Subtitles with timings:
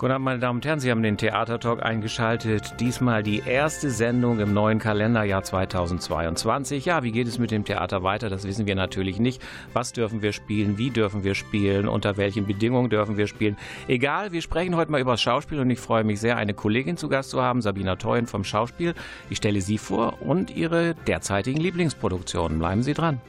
[0.00, 2.80] Guten Abend, meine Damen und Herren, Sie haben den Theatertalk eingeschaltet.
[2.80, 6.86] Diesmal die erste Sendung im neuen Kalenderjahr 2022.
[6.86, 8.30] Ja, wie geht es mit dem Theater weiter?
[8.30, 9.42] Das wissen wir natürlich nicht.
[9.74, 10.78] Was dürfen wir spielen?
[10.78, 11.86] Wie dürfen wir spielen?
[11.86, 13.58] Unter welchen Bedingungen dürfen wir spielen?
[13.88, 16.96] Egal, wir sprechen heute mal über das Schauspiel und ich freue mich sehr, eine Kollegin
[16.96, 18.94] zu Gast zu haben, Sabina Theuen vom Schauspiel.
[19.28, 22.58] Ich stelle sie vor und ihre derzeitigen Lieblingsproduktionen.
[22.58, 23.20] Bleiben Sie dran.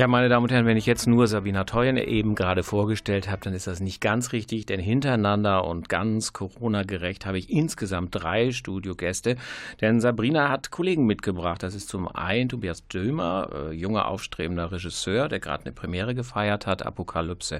[0.00, 3.42] Ja, meine Damen und Herren, wenn ich jetzt nur Sabina Teuen eben gerade vorgestellt habe,
[3.42, 8.50] dann ist das nicht ganz richtig, denn hintereinander und ganz Corona-gerecht habe ich insgesamt drei
[8.50, 9.36] Studiogäste.
[9.82, 11.62] Denn Sabrina hat Kollegen mitgebracht.
[11.62, 16.66] Das ist zum einen Tobias Dömer, äh, junger aufstrebender Regisseur, der gerade eine Premiere gefeiert
[16.66, 17.58] hat, Apokalypse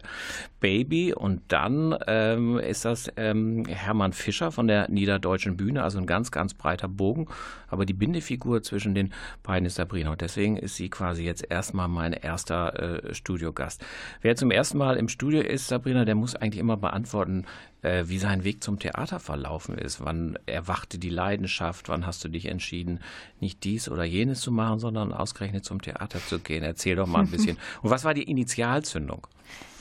[0.61, 1.13] Baby.
[1.13, 6.31] Und dann ähm, ist das ähm, Hermann Fischer von der Niederdeutschen Bühne, also ein ganz,
[6.31, 7.29] ganz breiter Bogen.
[7.69, 9.13] Aber die Bindefigur zwischen den
[9.43, 10.13] beiden ist Sabrina.
[10.13, 13.85] Und deswegen ist sie quasi jetzt erstmal meine erster äh, Studiogast.
[14.21, 17.45] Wer zum ersten Mal im Studio ist, Sabrina, der muss eigentlich immer beantworten,
[17.83, 20.05] äh, wie sein Weg zum Theater verlaufen ist.
[20.05, 21.89] Wann erwachte die Leidenschaft?
[21.89, 23.01] Wann hast du dich entschieden,
[23.41, 26.63] nicht dies oder jenes zu machen, sondern ausgerechnet zum Theater zu gehen?
[26.63, 27.59] Erzähl doch mal ein bisschen.
[27.83, 29.27] Und was war die Initialzündung?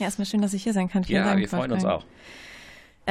[0.00, 1.04] Ja, erstmal schön, dass ich hier sein kann.
[1.04, 1.40] Vielen ja, Dank.
[1.40, 2.04] wir freuen uns auch.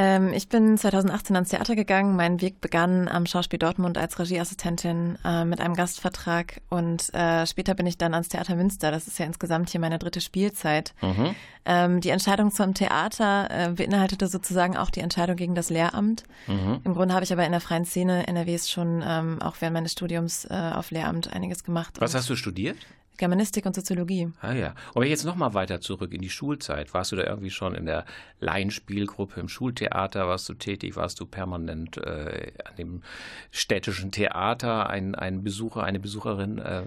[0.01, 2.15] Ähm, ich bin 2018 ans Theater gegangen.
[2.15, 7.73] Mein Weg begann am Schauspiel Dortmund als Regieassistentin äh, mit einem Gastvertrag und äh, später
[7.73, 8.91] bin ich dann ans Theater Münster.
[8.91, 10.93] Das ist ja insgesamt hier meine dritte Spielzeit.
[11.01, 11.35] Mhm.
[11.65, 16.23] Ähm, die Entscheidung zum Theater äh, beinhaltete sozusagen auch die Entscheidung gegen das Lehramt.
[16.47, 16.79] Mhm.
[16.85, 19.91] Im Grunde habe ich aber in der freien Szene NRWs schon ähm, auch während meines
[19.91, 21.95] Studiums äh, auf Lehramt einiges gemacht.
[21.99, 22.77] Was hast du studiert?
[23.19, 24.31] Germanistik und Soziologie.
[24.41, 24.73] Ah ja.
[24.95, 26.93] Aber jetzt nochmal weiter zurück in die Schulzeit.
[26.93, 28.05] Warst du da irgendwie schon in der
[28.39, 30.27] Laienspielgruppe im Schultheater?
[30.27, 30.95] Warst du tätig?
[30.95, 33.03] Warst du permanent äh, an dem
[33.51, 34.89] städtischen Theater?
[34.89, 36.57] Ein, ein Besucher, eine Besucherin?
[36.57, 36.83] Äh,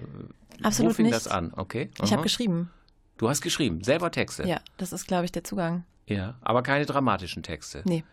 [0.63, 1.15] Absolut wo fing nicht.
[1.15, 1.53] das an?
[1.55, 1.89] Okay.
[2.03, 2.71] Ich habe geschrieben.
[3.17, 4.47] Du hast geschrieben, selber Texte?
[4.47, 5.85] Ja, das ist, glaube ich, der Zugang.
[6.07, 7.83] Ja, aber keine dramatischen Texte?
[7.85, 8.03] Nee.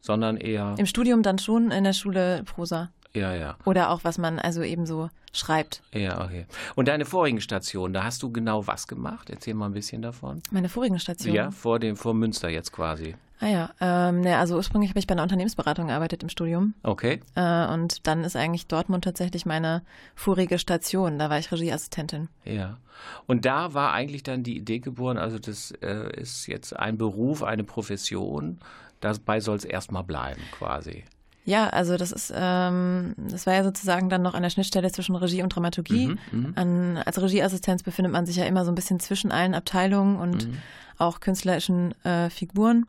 [0.00, 0.74] Sondern eher...
[0.78, 2.90] Im Studium dann schon, in der Schule Prosa.
[3.16, 3.56] Ja, ja.
[3.64, 5.82] Oder auch, was man also eben so schreibt.
[5.92, 6.46] Ja, okay.
[6.74, 9.30] Und deine vorigen Stationen, da hast du genau was gemacht?
[9.30, 10.42] Erzähl mal ein bisschen davon.
[10.50, 11.34] Meine vorigen Stationen?
[11.34, 13.14] Ja, vor dem, vor Münster jetzt quasi.
[13.40, 16.74] Ah ja, ähm, ne, also ursprünglich habe ich bei einer Unternehmensberatung gearbeitet im Studium.
[16.82, 17.20] Okay.
[17.34, 19.82] Äh, und dann ist eigentlich Dortmund tatsächlich meine
[20.14, 21.18] vorige Station.
[21.18, 22.28] Da war ich Regieassistentin.
[22.44, 22.78] Ja.
[23.26, 27.42] Und da war eigentlich dann die Idee geboren, also das äh, ist jetzt ein Beruf,
[27.42, 28.58] eine Profession.
[29.00, 31.04] Dabei soll es erstmal bleiben, quasi.
[31.46, 35.14] Ja, also das ist, ähm, das war ja sozusagen dann noch an der Schnittstelle zwischen
[35.14, 36.08] Regie und Dramaturgie.
[36.32, 40.16] Mhm, An, als Regieassistenz befindet man sich ja immer so ein bisschen zwischen allen Abteilungen
[40.16, 40.54] und Mhm.
[40.98, 42.86] auch künstlerischen äh, Figuren,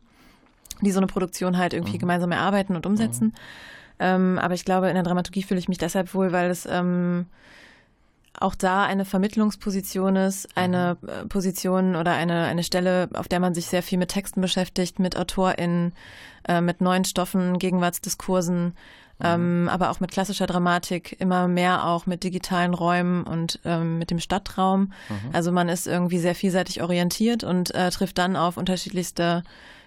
[0.80, 2.00] die so eine Produktion halt irgendwie Mhm.
[2.00, 3.32] gemeinsam erarbeiten und umsetzen.
[4.00, 7.26] Ähm, aber ich glaube, in der Dramaturgie fühle ich mich deshalb wohl, weil es ähm,
[8.40, 13.54] auch da eine Vermittlungsposition ist, eine äh, Position oder eine, eine Stelle, auf der man
[13.54, 15.92] sich sehr viel mit Texten beschäftigt, mit AutorInnen,
[16.46, 18.74] äh, mit neuen Stoffen, Gegenwartsdiskursen,
[19.20, 24.10] ähm, aber auch mit klassischer Dramatik, immer mehr auch mit digitalen Räumen und ähm, mit
[24.10, 24.92] dem Stadtraum.
[25.32, 29.42] Also man ist irgendwie sehr vielseitig orientiert und äh, trifft dann auf unterschiedlichste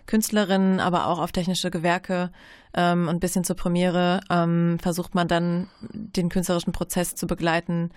[0.06, 2.31] Künstlerinnen, aber auch auf technische Gewerke
[2.74, 7.92] ähm, und bis hin zur Premiere ähm, versucht man dann den künstlerischen Prozess zu begleiten,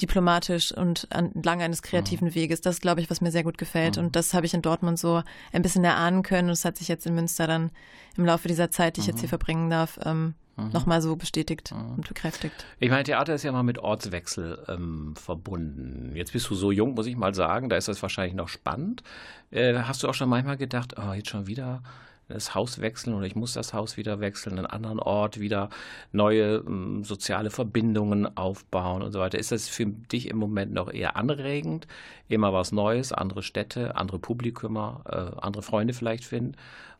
[0.00, 2.60] diplomatisch und entlang eines kreativen Weges.
[2.60, 3.96] Das ist, glaube ich, was mir sehr gut gefällt.
[3.96, 5.22] Und das habe ich in Dortmund so
[5.52, 6.48] ein bisschen erahnen können.
[6.48, 7.70] Und das hat sich jetzt in Münster dann
[8.16, 12.08] im Laufe dieser Zeit, die ich jetzt hier verbringen darf, ähm, nochmal so bestätigt und
[12.08, 12.64] bekräftigt.
[12.78, 16.12] Ich meine, Theater ist ja mal mit Ortswechsel ähm, verbunden.
[16.14, 19.02] Jetzt bist du so jung, muss ich mal sagen, da ist das wahrscheinlich noch spannend.
[19.50, 21.82] Äh, hast du auch schon manchmal gedacht, oh, jetzt schon wieder
[22.28, 25.70] das Haus wechseln oder ich muss das Haus wieder wechseln, einen anderen Ort, wieder
[26.12, 29.38] neue ähm, soziale Verbindungen aufbauen und so weiter.
[29.38, 31.86] Ist das für dich im Moment noch eher anregend?
[32.28, 36.56] Immer was Neues, andere Städte, andere Publikumer, äh, andere Freunde vielleicht finden?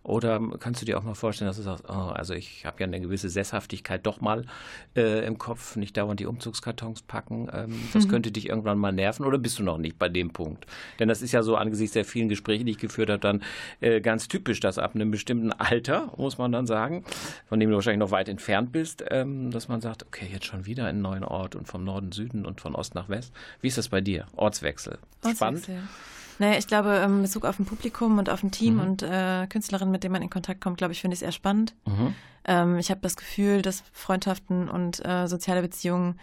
[0.06, 2.86] Oder kannst du dir auch mal vorstellen, dass du sagst, oh, also ich habe ja
[2.86, 4.44] eine gewisse Sesshaftigkeit doch mal
[4.94, 7.48] äh, im Kopf, nicht dauernd die Umzugskartons packen.
[7.52, 10.64] Ähm, das könnte dich irgendwann mal nerven oder bist du noch nicht bei dem Punkt?
[11.00, 13.42] Denn das ist ja so angesichts der vielen Gespräche, die ich geführt habe, dann
[13.80, 17.04] äh, ganz typisch, dass ab einem bestimmten Alter, muss man dann sagen,
[17.48, 20.66] von dem du wahrscheinlich noch weit entfernt bist, ähm, dass man sagt, okay, jetzt schon
[20.66, 23.32] wieder einen neuen Ort und vom Norden, Süden und von Ost nach West.
[23.60, 24.26] Wie ist das bei dir?
[24.36, 24.98] Ortswechsel.
[25.28, 25.68] Spannend?
[26.38, 29.90] Naja, ich glaube, in Bezug auf ein Publikum und auf ein Team und äh, Künstlerinnen,
[29.90, 31.74] mit denen man in Kontakt kommt, glaube ich, finde ich es eher spannend.
[32.44, 36.18] Ähm, ich habe das Gefühl, dass Freundschaften und äh, soziale Beziehungen,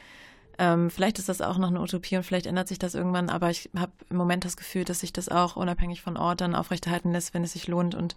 [0.59, 3.49] ähm, vielleicht ist das auch noch eine Utopie und vielleicht ändert sich das irgendwann, aber
[3.49, 7.11] ich habe im Moment das Gefühl, dass sich das auch unabhängig von Ort dann aufrechterhalten
[7.11, 8.15] lässt, wenn es sich lohnt und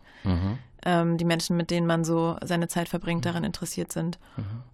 [0.84, 4.19] ähm, die Menschen, mit denen man so seine Zeit verbringt, daran interessiert sind.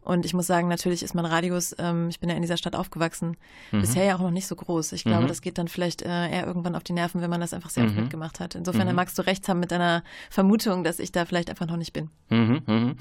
[0.02, 2.74] Und ich muss sagen, natürlich ist mein Radius, ähm, ich bin ja in dieser Stadt
[2.74, 3.36] aufgewachsen,
[3.70, 4.92] bisher ja auch noch nicht so groß.
[4.92, 7.54] Ich glaube, das geht dann vielleicht äh, eher irgendwann auf die Nerven, wenn man das
[7.54, 8.54] einfach sehr oft mitgemacht hat.
[8.54, 11.76] Insofern dann magst du recht haben mit deiner Vermutung, dass ich da vielleicht einfach noch
[11.76, 12.10] nicht bin.
[12.30, 12.96] Mhm, mhm.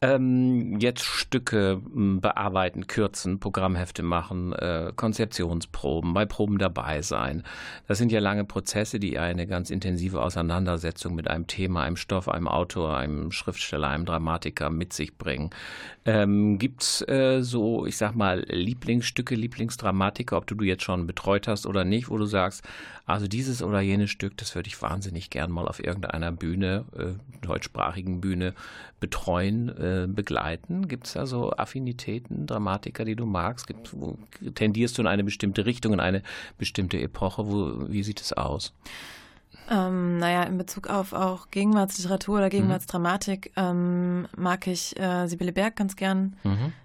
[0.00, 7.42] Ähm, jetzt Stücke m, bearbeiten, kürzen, Programmhefte machen, äh, Konzeptionsproben, bei Proben dabei sein.
[7.86, 12.28] Das sind ja lange Prozesse, die eine ganz intensive Auseinandersetzung mit einem Thema, einem Stoff,
[12.28, 15.50] einem Autor, einem Schriftsteller, einem Dramatiker mit sich bringen.
[16.04, 21.48] Ähm, gibt's äh, so, ich sag mal, Lieblingsstücke, Lieblingsdramatiker, ob du du jetzt schon betreut
[21.48, 22.64] hast oder nicht, wo du sagst,
[23.04, 27.46] also dieses oder jenes Stück, das würde ich wahnsinnig gern mal auf irgendeiner Bühne, äh,
[27.46, 28.54] deutschsprachigen Bühne,
[28.98, 30.88] betreuen, äh, begleiten?
[30.88, 33.66] Gibt es da so Affinitäten, Dramatiker, die du magst?
[33.66, 34.18] Gibt, wo,
[34.54, 36.22] tendierst du in eine bestimmte Richtung, in eine
[36.58, 37.46] bestimmte Epoche?
[37.46, 38.72] Wo, wie sieht es aus?
[39.68, 45.76] Ähm, naja, in Bezug auf auch Gegenwartsliteratur oder Gegenwartsdramatik ähm, mag ich äh, Sibylle Berg
[45.76, 46.36] ganz gern.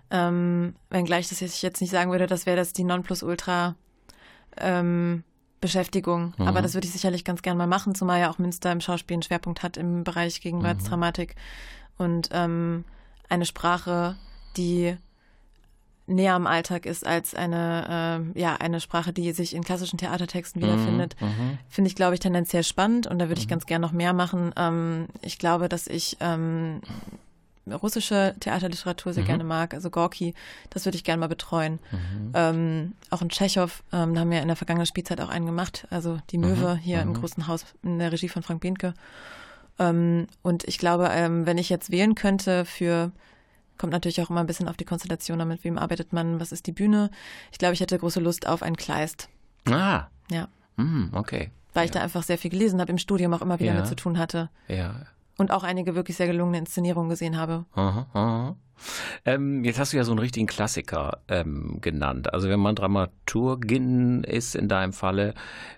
[0.09, 3.75] Ähm, wenngleich das ich jetzt nicht sagen würde, das wäre das die Nonplusultra
[4.57, 5.23] ähm,
[5.61, 6.33] Beschäftigung.
[6.39, 9.15] Aber das würde ich sicherlich ganz gern mal machen, zumal ja auch Münster im Schauspiel
[9.15, 11.35] einen Schwerpunkt hat im Bereich Gegenwartsdramatik.
[11.97, 12.83] Und ähm,
[13.29, 14.15] eine Sprache,
[14.57, 14.97] die
[16.07, 20.61] näher am Alltag ist als eine, äh, ja, eine Sprache, die sich in klassischen Theatertexten
[20.61, 21.15] wiederfindet,
[21.69, 24.51] finde ich, glaube ich, tendenziell spannend und da würde ich ganz gern noch mehr machen.
[24.57, 26.81] Ähm, ich glaube, dass ich ähm,
[27.71, 30.33] russische Theaterliteratur sehr gerne mag, also Gorki,
[30.69, 31.79] das würde ich gerne mal betreuen.
[32.33, 35.87] Ähm, auch in Tschechow, ähm, da haben wir in der vergangenen Spielzeit auch einen gemacht,
[35.89, 38.93] also die Möwe hier im großen Haus in der Regie von Frank Behnke.
[39.79, 43.11] Ähm, und ich glaube, ähm, wenn ich jetzt wählen könnte für
[43.77, 46.51] kommt natürlich auch immer ein bisschen auf die Konstellation an, mit wem arbeitet man, was
[46.51, 47.09] ist die Bühne.
[47.51, 49.29] Ich glaube, ich hätte große Lust auf ein Kleist.
[49.69, 50.05] Ah.
[50.29, 50.47] Ja.
[50.77, 51.51] Mm, okay.
[51.73, 51.85] Weil ja.
[51.85, 53.79] ich da einfach sehr viel gelesen habe, im Studium auch immer wieder Ja.
[53.79, 54.49] mit zu tun hatte.
[54.67, 54.95] Ja.
[55.37, 57.65] Und auch einige wirklich sehr gelungene Inszenierungen gesehen habe.
[57.73, 58.55] Aha, aha.
[59.25, 62.33] Ähm, jetzt hast du ja so einen richtigen Klassiker ähm, genannt.
[62.33, 65.33] Also wenn man Dramaturgin ist in deinem Falle,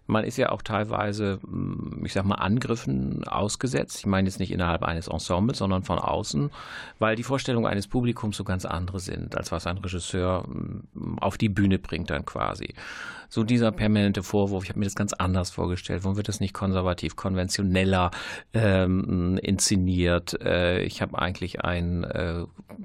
[0.07, 3.99] man ist ja auch teilweise, mm, ich sag mal, Angriffen ausgesetzt.
[3.99, 6.49] Ich meine jetzt nicht innerhalb eines Ensembles, sondern von außen,
[6.99, 11.37] weil die Vorstellungen eines Publikums so ganz andere sind, als was ein Regisseur mm, auf
[11.37, 12.73] die Bühne bringt dann quasi.
[13.33, 16.03] So dieser permanente Vorwurf, ich habe mir das ganz anders vorgestellt.
[16.03, 18.11] Warum wird das nicht konservativ, konventioneller
[18.53, 20.39] ähm, inszeniert?
[20.39, 22.43] Äh, ich habe eigentlich ein äh,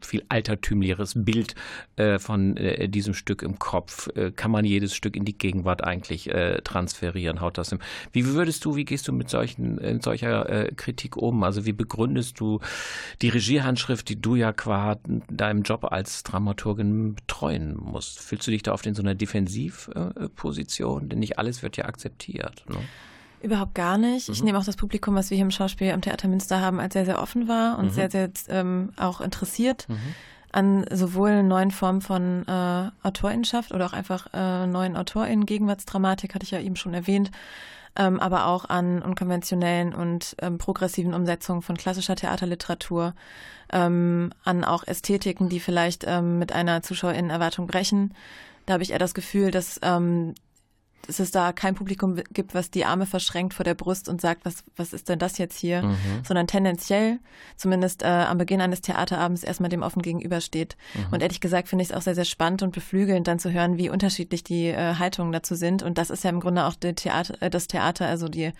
[0.08, 1.54] viel altertümlicheres Bild
[1.96, 4.08] äh, von äh, diesem Stück im Kopf.
[4.16, 7.40] Äh, kann man jedes Stück in die Gegenwart eigentlich äh, transferieren?
[7.40, 7.78] Haut das im
[8.12, 11.42] Wie würdest du, wie gehst du mit solchen, in solcher äh, Kritik um?
[11.42, 12.60] Also wie begründest du
[13.22, 14.96] die Regiehandschrift, die du ja qua
[15.30, 18.20] deinem Job als Dramaturgin betreuen musst?
[18.20, 21.08] Fühlst du dich da oft in so einer Defensivposition?
[21.08, 22.64] Denn nicht alles wird ja akzeptiert.
[22.68, 22.78] Ne?
[23.42, 24.28] Überhaupt gar nicht.
[24.28, 24.46] Ich Mhm.
[24.46, 27.04] nehme auch das Publikum, was wir hier im Schauspiel am Theater Münster haben, als sehr,
[27.04, 27.90] sehr offen wahr und Mhm.
[27.90, 30.14] sehr, sehr ähm, auch interessiert Mhm.
[30.50, 35.46] an sowohl neuen Formen von äh, Autorinnenschaft oder auch einfach äh, neuen AutorInnen.
[35.46, 37.30] Gegenwartsdramatik hatte ich ja eben schon erwähnt.
[37.96, 43.14] Ähm, aber auch an unkonventionellen und ähm, progressiven Umsetzungen von klassischer Theaterliteratur,
[43.72, 48.14] ähm, an auch Ästhetiken, die vielleicht ähm, mit einer ZuschauerInnenerwartung brechen.
[48.66, 50.34] Da habe ich eher das Gefühl, dass ähm,
[51.06, 54.44] dass es da kein Publikum gibt, was die Arme verschränkt vor der Brust und sagt,
[54.44, 55.96] was, was ist denn das jetzt hier, Mhm.
[56.26, 57.18] sondern tendenziell,
[57.56, 60.76] zumindest äh, am Beginn eines Theaterabends, erstmal dem offen gegenübersteht.
[60.94, 61.12] Mhm.
[61.12, 63.78] Und ehrlich gesagt finde ich es auch sehr, sehr spannend und beflügelnd, dann zu hören,
[63.78, 65.82] wie unterschiedlich die äh, Haltungen dazu sind.
[65.82, 68.52] Und das ist ja im Grunde auch Theater, äh, das Theater, also die,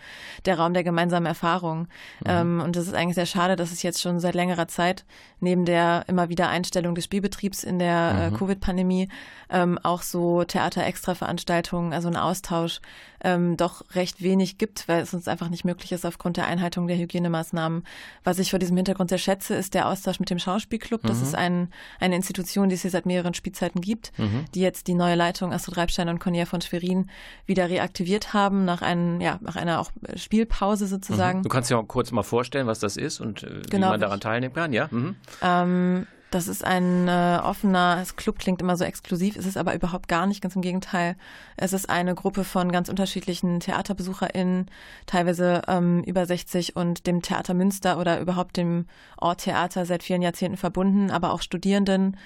[0.47, 1.89] der Raum der gemeinsamen Erfahrung.
[2.25, 5.05] Ähm, und das ist eigentlich sehr schade, dass es jetzt schon seit längerer Zeit
[5.41, 9.09] neben der immer wieder Einstellung des Spielbetriebs in der äh, Covid-Pandemie
[9.51, 12.81] ähm, auch so Theater-Extra-Veranstaltungen, also ein Austausch,
[13.23, 16.87] ähm, doch recht wenig gibt, weil es uns einfach nicht möglich ist aufgrund der Einhaltung
[16.87, 17.85] der Hygienemaßnahmen.
[18.25, 21.03] Was ich vor diesem Hintergrund sehr schätze, ist der Austausch mit dem Schauspielclub.
[21.03, 24.13] Das ist ein, eine Institution, die es hier seit mehreren Spielzeiten gibt,
[24.55, 27.11] die jetzt die neue Leitung Astrid Reibstein und Cornelia von Schwerin
[27.47, 31.43] wieder reaktiviert haben nach, einem, ja, nach einer auch Spielpause sozusagen.
[31.43, 34.01] Du kannst dir auch kurz mal vorstellen, was das ist und äh, wie Genau, man
[34.01, 34.89] daran teilnehmen kann, ja?
[34.91, 35.17] Mhm.
[35.43, 39.75] Ähm, das ist ein äh, offener, das Club klingt immer so exklusiv, ist es aber
[39.75, 41.17] überhaupt gar nicht, ganz im Gegenteil.
[41.57, 44.67] Es ist eine Gruppe von ganz unterschiedlichen TheaterbesucherInnen,
[45.07, 50.23] teilweise ähm, über 60 und dem Theater Münster oder überhaupt dem Ort Theater seit vielen
[50.23, 52.17] Jahrzehnten verbunden, aber auch Studierenden,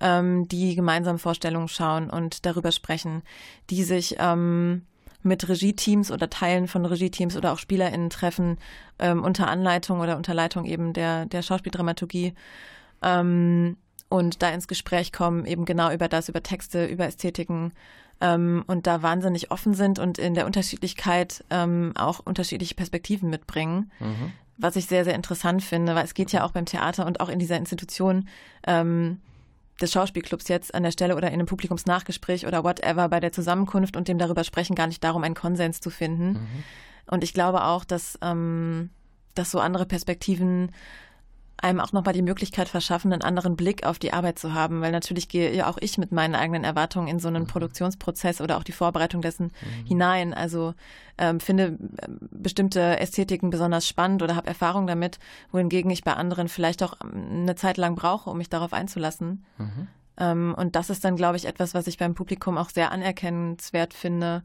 [0.00, 3.22] ähm, die gemeinsam Vorstellungen schauen und darüber sprechen,
[3.70, 4.82] die sich ähm,
[5.22, 8.58] mit Regieteams oder Teilen von Regieteams oder auch SpielerInnen treffen,
[8.98, 12.34] ähm, unter Anleitung oder unter Leitung eben der, der Schauspieldramaturgie
[13.06, 13.76] ähm,
[14.08, 17.72] und da ins Gespräch kommen, eben genau über das, über Texte, über Ästhetiken
[18.20, 23.90] ähm, und da wahnsinnig offen sind und in der Unterschiedlichkeit ähm, auch unterschiedliche Perspektiven mitbringen.
[24.58, 27.28] Was ich sehr, sehr interessant finde, weil es geht ja auch beim Theater und auch
[27.28, 28.28] in dieser Institution
[28.66, 29.20] ähm,
[29.80, 33.96] des Schauspielclubs jetzt an der Stelle oder in einem Publikumsnachgespräch oder whatever bei der Zusammenkunft
[33.96, 36.46] und dem darüber sprechen gar nicht darum, einen Konsens zu finden.
[37.06, 38.88] Und ich glaube auch, dass, ähm,
[39.34, 40.72] dass so andere Perspektiven
[41.58, 44.92] einem auch nochmal die Möglichkeit verschaffen, einen anderen Blick auf die Arbeit zu haben, weil
[44.92, 48.62] natürlich gehe ja auch ich mit meinen eigenen Erwartungen in so einen Produktionsprozess oder auch
[48.62, 49.52] die Vorbereitung dessen
[49.86, 50.34] hinein.
[50.34, 50.74] Also
[51.18, 55.18] ähm, finde ähm, bestimmte Ästhetiken besonders spannend oder habe Erfahrung damit,
[55.50, 59.44] wohingegen ich bei anderen vielleicht auch ähm, eine Zeit lang brauche, um mich darauf einzulassen.
[60.18, 63.94] Ähm, und das ist dann, glaube ich, etwas, was ich beim Publikum auch sehr anerkennenswert
[63.94, 64.42] finde.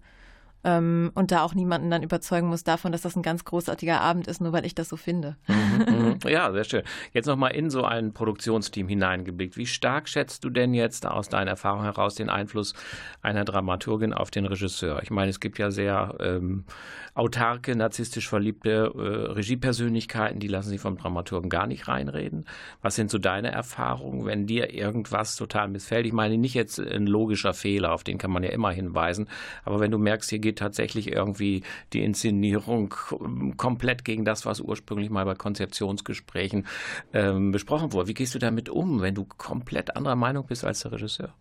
[0.63, 4.27] Ähm, und da auch niemanden dann überzeugen muss davon, dass das ein ganz großartiger Abend
[4.27, 5.38] ist, nur weil ich das so finde.
[5.48, 6.20] Mhm.
[6.27, 6.84] Ja, sehr schön.
[7.13, 9.58] Jetzt nochmal in so ein Produktionsteam hineingeblickt.
[9.58, 12.74] Wie stark schätzt du denn jetzt aus deiner Erfahrung heraus den Einfluss
[13.22, 15.01] einer Dramaturgin auf den Regisseur?
[15.01, 16.65] Ich meine, es gibt ja sehr ähm,
[17.13, 22.46] autarke, narzisstisch verliebte äh, Regiepersönlichkeiten, die lassen sich vom Dramaturgen gar nicht reinreden.
[22.82, 26.06] Was sind so deine Erfahrungen, wenn dir irgendwas total missfällt?
[26.06, 29.27] Ich meine, nicht jetzt ein logischer Fehler, auf den kann man ja immer hinweisen,
[29.65, 34.62] aber wenn du merkst, hier geht tatsächlich irgendwie die Inszenierung ähm, komplett gegen das, was
[34.62, 36.67] ursprünglich mal bei Konzeptionsgesprächen
[37.13, 38.08] ähm, besprochen wurde.
[38.08, 41.34] Wie gehst du damit um, wenn du komplett anderer Meinung bist als der Regisseur?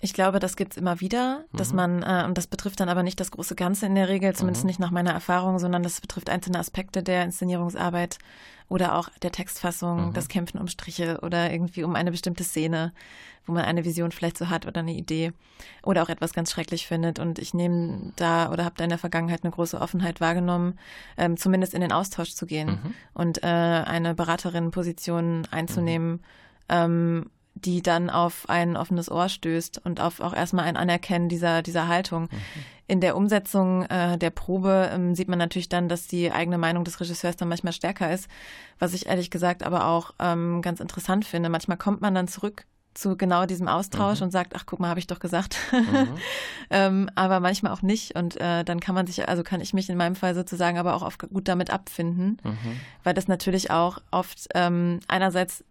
[0.00, 3.18] Ich glaube, das gibt's immer wieder, dass man, äh, und das betrifft dann aber nicht
[3.18, 6.60] das große Ganze in der Regel, zumindest nicht nach meiner Erfahrung, sondern das betrifft einzelne
[6.60, 8.18] Aspekte der Inszenierungsarbeit
[8.68, 12.92] oder auch der Textfassung, das Kämpfen um Striche oder irgendwie um eine bestimmte Szene,
[13.46, 15.32] wo man eine Vision vielleicht so hat oder eine Idee
[15.82, 17.18] oder auch etwas ganz schrecklich findet.
[17.18, 20.78] Und ich nehme da oder habe da in der Vergangenheit eine große Offenheit wahrgenommen,
[21.16, 26.20] ähm, zumindest in den Austausch zu gehen und äh, eine Beraterin-Position einzunehmen,
[26.68, 27.30] ähm,
[27.64, 31.88] die dann auf ein offenes Ohr stößt und auf auch erstmal ein Anerkennen dieser, dieser
[31.88, 32.22] Haltung.
[32.22, 32.28] Mhm.
[32.86, 36.84] In der Umsetzung äh, der Probe ähm, sieht man natürlich dann, dass die eigene Meinung
[36.84, 38.28] des Regisseurs dann manchmal stärker ist,
[38.78, 41.50] was ich ehrlich gesagt aber auch ähm, ganz interessant finde.
[41.50, 42.64] Manchmal kommt man dann zurück
[42.98, 44.24] zu genau diesem Austausch mhm.
[44.24, 45.56] und sagt, ach guck mal, habe ich doch gesagt.
[45.72, 46.08] Mhm.
[46.70, 48.16] ähm, aber manchmal auch nicht.
[48.16, 50.94] Und äh, dann kann man sich, also kann ich mich in meinem Fall sozusagen aber
[50.94, 52.80] auch auf, gut damit abfinden, mhm.
[53.04, 55.64] weil das natürlich auch oft ähm, einerseits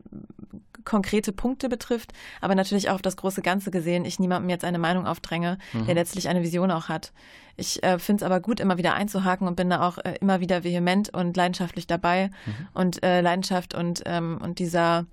[0.86, 4.79] konkrete Punkte betrifft, aber natürlich auch auf das große Ganze gesehen, ich niemandem jetzt eine
[4.79, 5.88] Meinung aufdränge, der mhm.
[5.89, 7.12] letztlich eine Vision auch hat.
[7.57, 10.39] Ich äh, finde es aber gut, immer wieder einzuhaken und bin da auch äh, immer
[10.39, 12.29] wieder vehement und leidenschaftlich dabei.
[12.46, 12.67] Mhm.
[12.74, 15.05] Und äh, Leidenschaft und, ähm, und dieser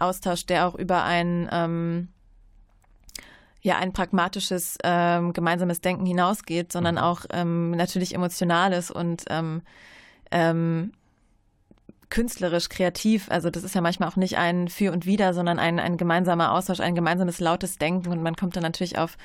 [0.00, 2.08] Austausch, der auch über ein ähm,
[3.62, 7.00] ja ein pragmatisches ähm, gemeinsames Denken hinausgeht, sondern mhm.
[7.00, 9.62] auch ähm, natürlich emotionales und ähm,
[10.30, 10.92] ähm,
[12.08, 13.30] künstlerisch, kreativ.
[13.30, 16.52] Also das ist ja manchmal auch nicht ein Für und Wider, sondern ein, ein gemeinsamer
[16.52, 19.16] Austausch, ein gemeinsames lautes Denken und man kommt dann natürlich auf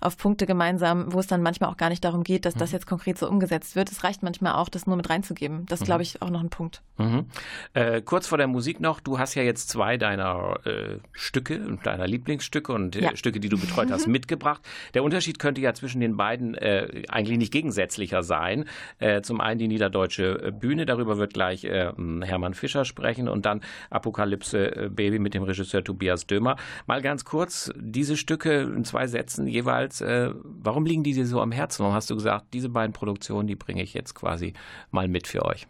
[0.00, 2.60] auf Punkte gemeinsam, wo es dann manchmal auch gar nicht darum geht, dass mhm.
[2.60, 3.90] das jetzt konkret so umgesetzt wird.
[3.90, 5.66] Es reicht manchmal auch, das nur mit reinzugeben.
[5.66, 5.86] Das ist, mhm.
[5.86, 6.82] glaube ich, auch noch ein Punkt.
[6.98, 7.26] Mhm.
[7.74, 12.06] Äh, kurz vor der Musik noch, du hast ja jetzt zwei deiner äh, Stücke, deiner
[12.06, 13.16] Lieblingsstücke und äh, ja.
[13.16, 14.62] Stücke, die du betreut hast, mitgebracht.
[14.94, 18.64] Der Unterschied könnte ja zwischen den beiden äh, eigentlich nicht gegensätzlicher sein.
[18.98, 23.60] Äh, zum einen die Niederdeutsche Bühne, darüber wird gleich Hermann Fischer sprechen und dann
[23.90, 26.56] Apokalypse Baby mit dem Regisseur Tobias Dömer.
[26.86, 31.26] Mal ganz kurz, diese Stücke in zwei Sätzen jeweils jeweils, äh, warum liegen die dir
[31.26, 31.80] so am Herzen?
[31.80, 34.54] Warum hast du gesagt, diese beiden Produktionen, die bringe ich jetzt quasi
[34.90, 35.66] mal mit für euch?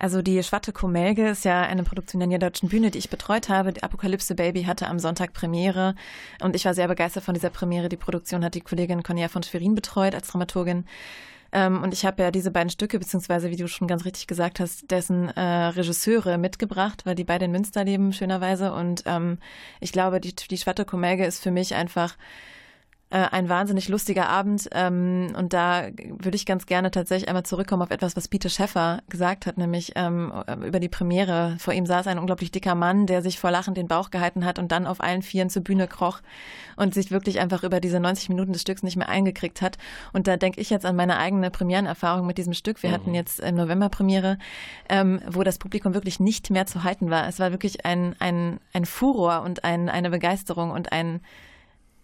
[0.00, 3.72] Also die Schwatte Komelge ist ja eine Produktion der Niederdeutschen Bühne, die ich betreut habe.
[3.72, 5.96] Die Apokalypse Baby hatte am Sonntag Premiere
[6.40, 7.88] und ich war sehr begeistert von dieser Premiere.
[7.88, 10.84] Die Produktion hat die Kollegin Cornelia von Schwerin betreut als Dramaturgin.
[11.50, 14.60] Ähm, und ich habe ja diese beiden Stücke, beziehungsweise wie du schon ganz richtig gesagt
[14.60, 18.72] hast, dessen äh, Regisseure mitgebracht, weil die beide in Münster leben, schönerweise.
[18.72, 19.38] Und ähm,
[19.80, 22.16] ich glaube, die, die Schwatte Komelge ist für mich einfach
[23.16, 24.68] ein wahnsinnig lustiger Abend.
[24.72, 29.00] Ähm, und da würde ich ganz gerne tatsächlich einmal zurückkommen auf etwas, was Peter Schäffer
[29.08, 30.32] gesagt hat, nämlich ähm,
[30.66, 31.56] über die Premiere.
[31.58, 34.58] Vor ihm saß ein unglaublich dicker Mann, der sich vor Lachen den Bauch gehalten hat
[34.58, 36.20] und dann auf allen Vieren zur Bühne kroch
[36.76, 39.78] und sich wirklich einfach über diese 90 Minuten des Stücks nicht mehr eingekriegt hat.
[40.12, 42.82] Und da denke ich jetzt an meine eigene Premierenerfahrung mit diesem Stück.
[42.82, 42.94] Wir mhm.
[42.94, 44.38] hatten jetzt im November Premiere,
[44.88, 47.26] ähm, wo das Publikum wirklich nicht mehr zu halten war.
[47.26, 51.20] Es war wirklich ein, ein, ein Furor und ein, eine Begeisterung und ein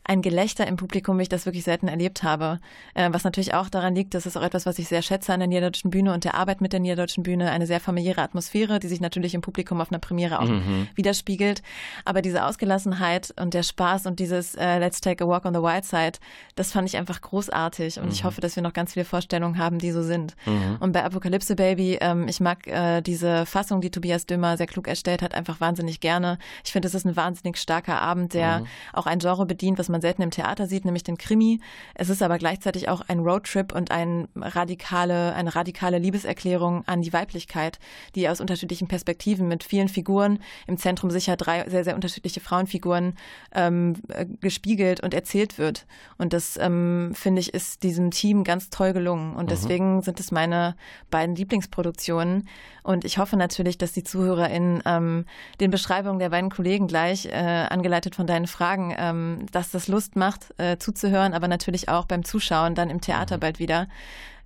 [0.05, 2.61] ein Gelächter im Publikum, wie ich das wirklich selten erlebt habe.
[2.93, 5.41] Äh, was natürlich auch daran liegt, das ist auch etwas, was ich sehr schätze an
[5.41, 7.51] der Niederdeutschen Bühne und der Arbeit mit der Niederdeutschen Bühne.
[7.51, 10.89] Eine sehr familiäre Atmosphäre, die sich natürlich im Publikum auf einer Premiere auch mhm.
[10.95, 11.63] widerspiegelt.
[12.05, 15.61] Aber diese Ausgelassenheit und der Spaß und dieses äh, Let's Take a Walk on the
[15.61, 16.19] Wild Side,
[16.55, 17.99] das fand ich einfach großartig.
[17.99, 18.13] Und mhm.
[18.13, 20.37] ich hoffe, dass wir noch ganz viele Vorstellungen haben, die so sind.
[20.45, 20.77] Mhm.
[20.81, 24.87] Und bei Apokalypse Baby, ähm, ich mag äh, diese Fassung, die Tobias Dömer sehr klug
[24.87, 26.39] erstellt hat, einfach wahnsinnig gerne.
[26.63, 28.67] Ich finde, es ist ein wahnsinnig starker Abend, der mhm.
[28.93, 31.61] auch ein Genre bedient, was man selten im Theater sieht, nämlich den Krimi.
[31.95, 37.13] Es ist aber gleichzeitig auch ein Roadtrip und ein radikale, eine radikale Liebeserklärung an die
[37.13, 37.79] Weiblichkeit,
[38.15, 43.15] die aus unterschiedlichen Perspektiven mit vielen Figuren, im Zentrum sicher drei sehr, sehr unterschiedliche Frauenfiguren,
[43.55, 45.87] ähm, äh, gespiegelt und erzählt wird.
[46.19, 49.35] Und das, ähm, finde ich, ist diesem Team ganz toll gelungen.
[49.35, 49.49] Und mhm.
[49.49, 50.77] deswegen sind es meine
[51.11, 52.49] beiden Lieblingsproduktionen.
[52.83, 55.25] Und ich hoffe natürlich, dass die ZuhörerInnen ähm,
[55.61, 60.17] den Beschreibungen der beiden Kollegen gleich, äh, angeleitet von deinen Fragen, ähm, dass das Lust
[60.17, 63.41] macht, äh, zuzuhören, aber natürlich auch beim Zuschauen dann im Theater mhm.
[63.41, 63.89] bald wieder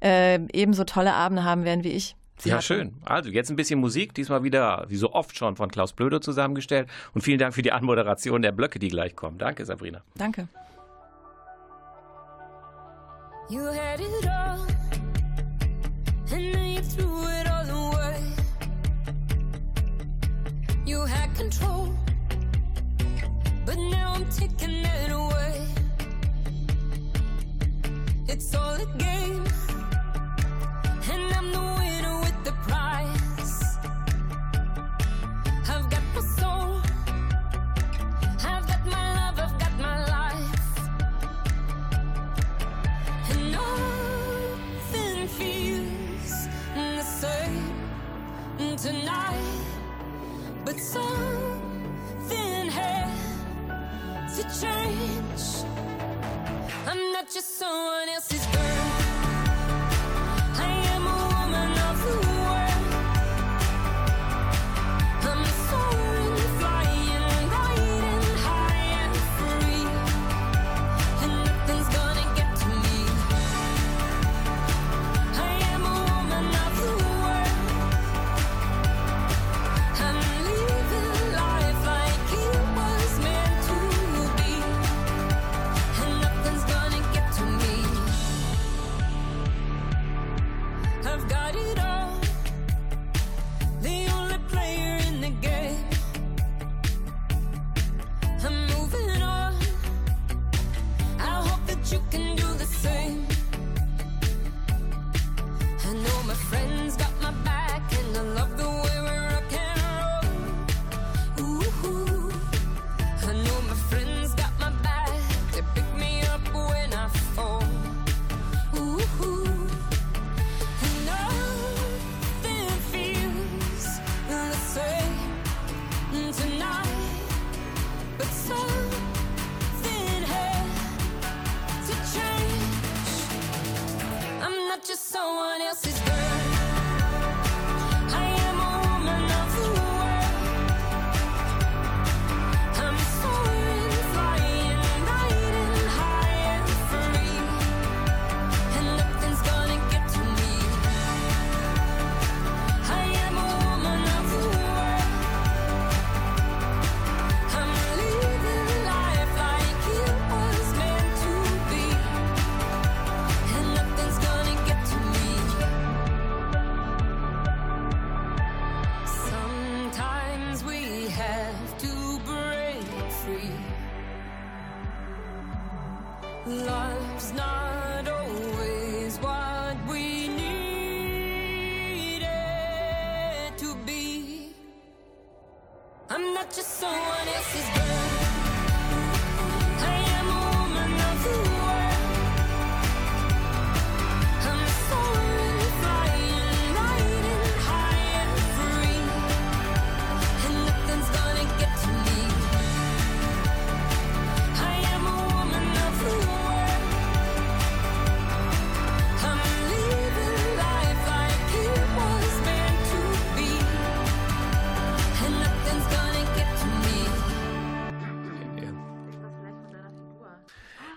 [0.03, 2.17] äh, ebenso tolle Abende haben werden wie ich.
[2.39, 2.65] Sie ja, hatten.
[2.65, 2.95] schön.
[3.05, 6.89] Also jetzt ein bisschen Musik, diesmal wieder, wie so oft schon, von Klaus Blödo zusammengestellt.
[7.13, 9.39] Und vielen Dank für die Anmoderation der Blöcke, die gleich kommen.
[9.39, 10.03] Danke, Sabrina.
[10.15, 10.49] Danke.
[13.51, 14.59] You had it all,
[16.31, 18.21] and then you threw it all away.
[20.85, 21.89] You had control,
[23.69, 25.61] but now I'm taking it away.
[28.27, 29.28] It's all a game,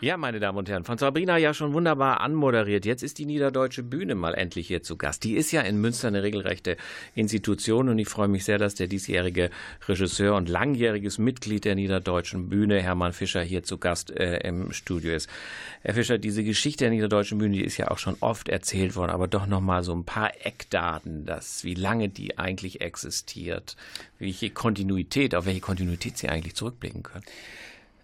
[0.04, 2.86] Ja, meine Damen und Herren, von Sabrina ja schon wunderbar anmoderiert.
[2.86, 5.24] Jetzt ist die Niederdeutsche Bühne mal endlich hier zu Gast.
[5.24, 6.76] Die ist ja in Münster eine regelrechte
[7.14, 9.52] Institution und ich freue mich sehr, dass der diesjährige
[9.88, 15.14] Regisseur und langjähriges Mitglied der Niederdeutschen Bühne, Hermann Fischer, hier zu Gast äh, im Studio
[15.14, 15.30] ist.
[15.84, 19.12] Herr Fischer, diese Geschichte der Niederdeutschen Bühne, die ist ja auch schon oft erzählt worden,
[19.12, 23.78] aber doch noch mal so ein paar Eckdaten, dass, wie lange die eigentlich existiert,
[24.18, 27.24] welche Kontinuität, auf welche Kontinuität Sie eigentlich zurückblicken können.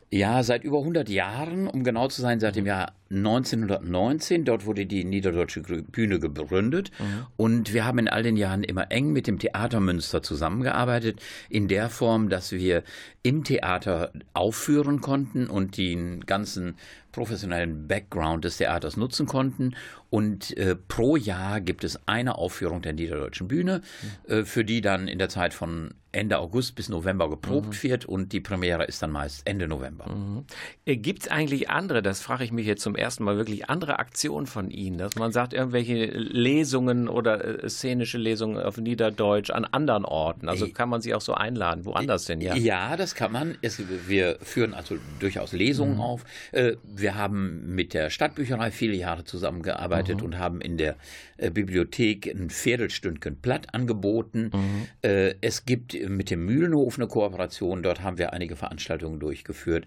[0.09, 4.45] Ja, seit über 100 Jahren, um genau zu sein, seit dem Jahr 1919.
[4.45, 6.91] Dort wurde die Niederdeutsche Bühne gegründet.
[6.99, 7.25] Mhm.
[7.37, 11.67] Und wir haben in all den Jahren immer eng mit dem Theater Münster zusammengearbeitet, in
[11.67, 12.83] der Form, dass wir
[13.23, 16.75] im Theater aufführen konnten und den ganzen
[17.11, 19.75] professionellen Background des Theaters nutzen konnten.
[20.09, 23.81] Und äh, pro Jahr gibt es eine Aufführung der Niederdeutschen Bühne,
[24.27, 24.31] mhm.
[24.31, 27.83] äh, für die dann in der Zeit von Ende August bis November geprobt mhm.
[27.83, 30.09] wird und die Premiere ist dann meist Ende November.
[30.09, 30.45] Mhm.
[30.85, 33.99] Äh, gibt es eigentlich andere, das frage ich mich jetzt zum ersten Mal wirklich, andere
[33.99, 39.65] Aktionen von Ihnen, dass man sagt, irgendwelche Lesungen oder äh, szenische Lesungen auf Niederdeutsch an
[39.65, 40.49] anderen Orten?
[40.49, 42.55] Also kann man sie auch so einladen, woanders denn, ja?
[42.55, 43.57] Ja, das kann man.
[43.61, 46.01] Es, wir führen also durchaus Lesungen mhm.
[46.01, 46.25] auf.
[46.51, 50.25] Äh, wir haben mit der Stadtbücherei viele Jahre zusammengearbeitet mhm.
[50.25, 50.95] und haben in der
[51.37, 54.51] äh, Bibliothek ein Viertelstündchen Platt angeboten.
[54.53, 54.87] Mhm.
[55.01, 59.85] Äh, es gibt mit dem Mühlenhof eine Kooperation, dort haben wir einige Veranstaltungen durchgeführt.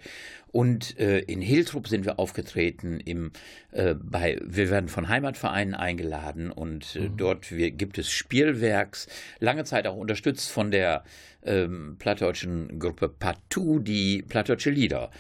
[0.53, 2.99] Und äh, in Hiltrup sind wir aufgetreten.
[3.01, 3.31] Im,
[3.71, 7.17] äh, bei, wir werden von Heimatvereinen eingeladen und äh, mhm.
[7.17, 9.07] dort wir, gibt es Spielwerks,
[9.39, 11.05] lange Zeit auch unterstützt von der
[11.45, 15.11] ähm, plattdeutschen Gruppe Patou, die plattdeutsche Lieder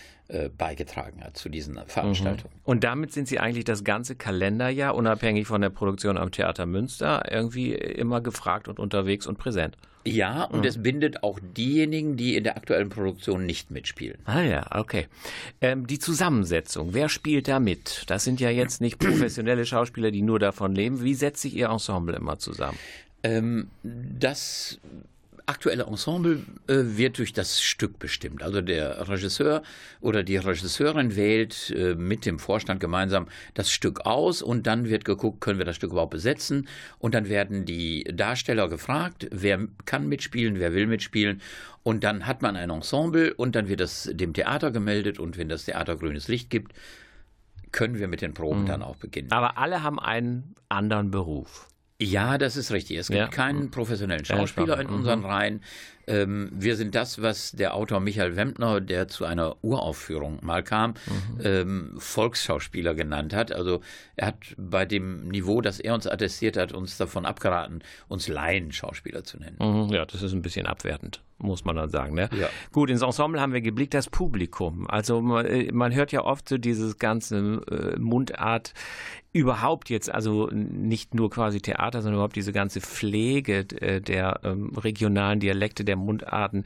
[0.56, 2.54] beigetragen hat zu diesen Veranstaltungen.
[2.54, 2.60] Mhm.
[2.64, 7.30] Und damit sind Sie eigentlich das ganze Kalenderjahr, unabhängig von der Produktion am Theater Münster,
[7.30, 9.76] irgendwie immer gefragt und unterwegs und präsent.
[10.04, 10.66] Ja, und mhm.
[10.66, 14.18] es bindet auch diejenigen, die in der aktuellen Produktion nicht mitspielen.
[14.24, 15.08] Ah ja, okay.
[15.60, 18.04] Ähm, die Zusammensetzung, wer spielt da mit?
[18.06, 21.02] Das sind ja jetzt nicht professionelle Schauspieler, die nur davon leben.
[21.02, 22.78] Wie setzt sich Ihr Ensemble immer zusammen?
[23.22, 24.78] Ähm, das
[25.50, 28.42] aktuelle Ensemble äh, wird durch das Stück bestimmt.
[28.42, 29.62] Also der Regisseur
[30.00, 35.04] oder die Regisseurin wählt äh, mit dem Vorstand gemeinsam das Stück aus und dann wird
[35.04, 40.08] geguckt, können wir das Stück überhaupt besetzen und dann werden die Darsteller gefragt, wer kann
[40.08, 41.42] mitspielen, wer will mitspielen
[41.82, 45.48] und dann hat man ein Ensemble und dann wird das dem Theater gemeldet und wenn
[45.48, 46.72] das Theater grünes Licht gibt,
[47.72, 48.66] können wir mit den Proben mhm.
[48.66, 49.32] dann auch beginnen.
[49.32, 51.69] Aber alle haben einen anderen Beruf.
[52.02, 52.96] Ja, das ist richtig.
[52.96, 53.28] Es gibt ja.
[53.28, 55.26] keinen professionellen Schauspieler in unseren mhm.
[55.26, 55.62] Reihen.
[56.06, 60.90] Ähm, wir sind das, was der Autor Michael Wempner, der zu einer Uraufführung mal kam,
[60.90, 61.40] mhm.
[61.44, 63.52] ähm, Volksschauspieler genannt hat.
[63.52, 63.80] Also
[64.16, 69.24] er hat bei dem Niveau, das er uns attestiert hat, uns davon abgeraten, uns Laienschauspieler
[69.24, 69.56] zu nennen.
[69.60, 72.14] Mhm, ja, das ist ein bisschen abwertend, muss man dann sagen.
[72.14, 72.28] Ne?
[72.38, 72.48] Ja.
[72.72, 74.88] Gut, ins Ensemble haben wir geblickt, das Publikum.
[74.88, 77.36] Also man, äh, man hört ja oft so dieses ganze
[77.70, 78.74] äh, Mundart
[79.32, 84.70] überhaupt jetzt, also nicht nur quasi Theater, sondern überhaupt diese ganze Pflege äh, der ähm,
[84.76, 86.64] regionalen Dialekte, der Mundarten,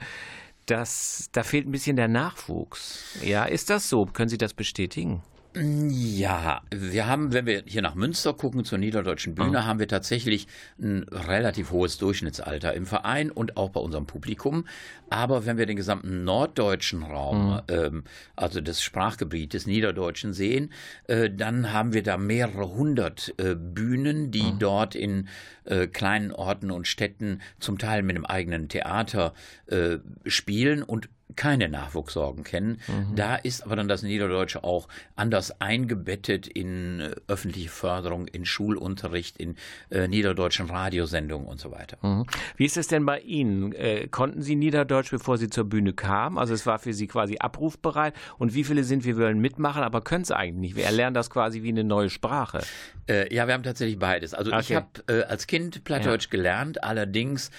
[0.67, 3.19] das, da fehlt ein bisschen der Nachwuchs.
[3.23, 4.07] Ja, ist das so?
[4.07, 5.23] Können Sie das bestätigen?
[5.57, 9.65] Ja, wir haben, wenn wir hier nach Münster gucken, zur Niederdeutschen Bühne, mhm.
[9.65, 10.49] haben wir tatsächlich
[10.81, 14.67] ein relativ hohes Durchschnittsalter im Verein und auch bei unserem Publikum.
[15.11, 17.61] Aber wenn wir den gesamten norddeutschen Raum, mhm.
[17.69, 20.73] ähm, also das Sprachgebiet des Niederdeutschen sehen,
[21.07, 24.59] äh, dann haben wir da mehrere hundert äh, Bühnen, die mhm.
[24.59, 25.29] dort in
[25.67, 29.35] äh, kleinen Orten und Städten zum Teil mit einem eigenen Theater
[29.67, 32.81] äh, spielen und keine Nachwuchssorgen kennen.
[32.87, 33.17] Mhm.
[33.17, 39.37] Da ist aber dann das Niederdeutsche auch anders eingebettet in äh, öffentliche Förderung, in Schulunterricht,
[39.37, 39.57] in
[39.91, 41.99] äh, niederdeutschen Radiosendungen und so weiter.
[42.03, 42.27] Mhm.
[42.57, 43.73] Wie ist es denn bei Ihnen?
[43.73, 46.39] Äh, konnten Sie Niederdeutsch, bevor Sie zur Bühne kamen?
[46.39, 48.15] Also es war für Sie quasi abrufbereit.
[48.39, 50.77] Und wie viele sind, wir wollen mitmachen, aber können es eigentlich nicht?
[50.77, 52.63] Wir erlernen das quasi wie eine neue Sprache.
[53.09, 54.35] Äh, ja, wir haben tatsächlich beides.
[54.35, 54.61] Also okay.
[54.61, 56.31] ich habe äh, als Kind Plattdeutsch ja.
[56.31, 57.51] gelernt, allerdings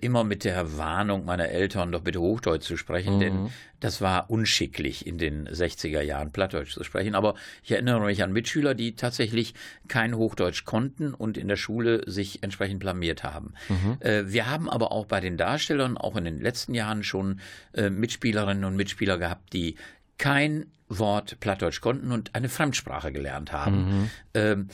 [0.00, 3.20] immer mit der Warnung meiner Eltern, doch bitte Hochdeutsch zu sprechen sprechen, mhm.
[3.44, 7.14] denn das war unschicklich in den 60er Jahren Plattdeutsch zu sprechen.
[7.14, 9.54] Aber ich erinnere mich an Mitschüler, die tatsächlich
[9.86, 13.54] kein Hochdeutsch konnten und in der Schule sich entsprechend blamiert haben.
[13.68, 13.96] Mhm.
[14.00, 17.40] Äh, wir haben aber auch bei den Darstellern, auch in den letzten Jahren schon
[17.72, 19.76] äh, Mitspielerinnen und Mitspieler gehabt, die
[20.18, 23.76] kein Wort Plattdeutsch konnten und eine Fremdsprache gelernt haben.
[23.76, 24.10] Mhm.
[24.34, 24.68] Ähm,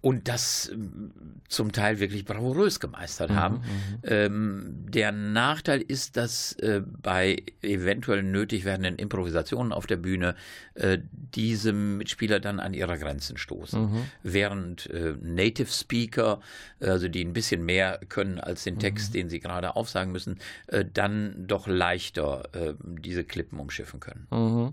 [0.00, 1.12] und das ähm,
[1.48, 3.56] zum Teil wirklich bravourös gemeistert haben.
[3.56, 9.96] Mhm, mhm, ähm, der Nachteil ist, dass äh, bei eventuell nötig werdenden Improvisationen auf der
[9.96, 10.34] Bühne
[10.74, 10.98] äh,
[11.34, 13.82] diese Mitspieler dann an ihre Grenzen stoßen.
[13.82, 14.04] Mhm.
[14.22, 16.40] Während äh, Native Speaker,
[16.80, 19.18] also die ein bisschen mehr können als den Text, mhm.
[19.18, 24.26] den sie gerade aufsagen müssen, äh, dann doch leichter äh, diese Klippen umschiffen können.
[24.30, 24.72] Mhm.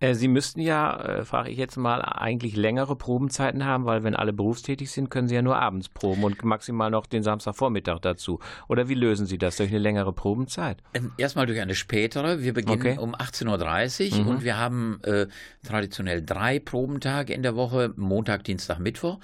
[0.00, 4.32] Äh, sie müssten ja, frage ich jetzt mal, eigentlich längere Probenzeiten haben, weil wenn alle
[4.46, 8.38] berufstätig sind, können Sie ja nur abends proben und maximal noch den Samstagvormittag dazu.
[8.68, 9.56] Oder wie lösen Sie das?
[9.56, 10.78] Durch eine längere Probenzeit?
[10.94, 12.42] Ähm, erstmal durch eine spätere.
[12.42, 12.96] Wir beginnen okay.
[12.98, 14.28] um 18.30 Uhr mhm.
[14.28, 15.26] und wir haben äh,
[15.66, 19.18] traditionell drei Probentage in der Woche, Montag, Dienstag, Mittwoch.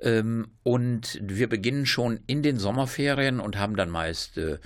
[0.00, 4.58] Ähm, und wir beginnen schon in den Sommerferien und haben dann meist äh,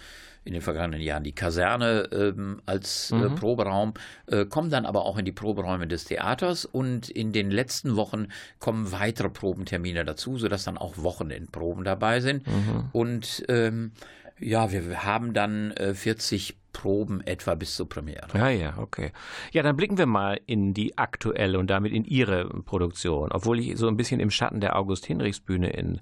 [0.44, 3.34] in den vergangenen Jahren die Kaserne ähm, als äh, mhm.
[3.36, 3.94] Proberaum,
[4.26, 8.28] äh, kommen dann aber auch in die Proberäume des Theaters und in den letzten Wochen
[8.58, 12.46] kommen weitere Probentermine dazu, sodass dann auch Wochenendproben dabei sind.
[12.46, 12.88] Mhm.
[12.92, 13.92] Und ähm,
[14.38, 18.26] ja, wir haben dann äh, 40 Proben etwa bis zur Premiere.
[18.34, 19.12] Ja, ja, okay.
[19.52, 23.30] Ja, dann blicken wir mal in die aktuelle und damit in Ihre Produktion.
[23.32, 26.00] Obwohl ich so ein bisschen im Schatten der August-Hinrichs-Bühne in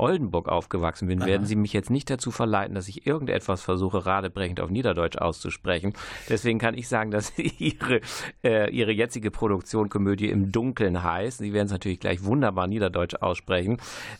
[0.00, 1.28] Oldenburg aufgewachsen bin, Aha.
[1.28, 5.92] werden Sie mich jetzt nicht dazu verleiten, dass ich irgendetwas versuche, radebrechend auf Niederdeutsch auszusprechen.
[6.28, 8.00] Deswegen kann ich sagen, dass Ihre,
[8.42, 11.38] äh, Ihre jetzige Produktion Komödie im Dunkeln heißt.
[11.38, 13.76] Sie werden es natürlich gleich wunderbar Niederdeutsch aussprechen.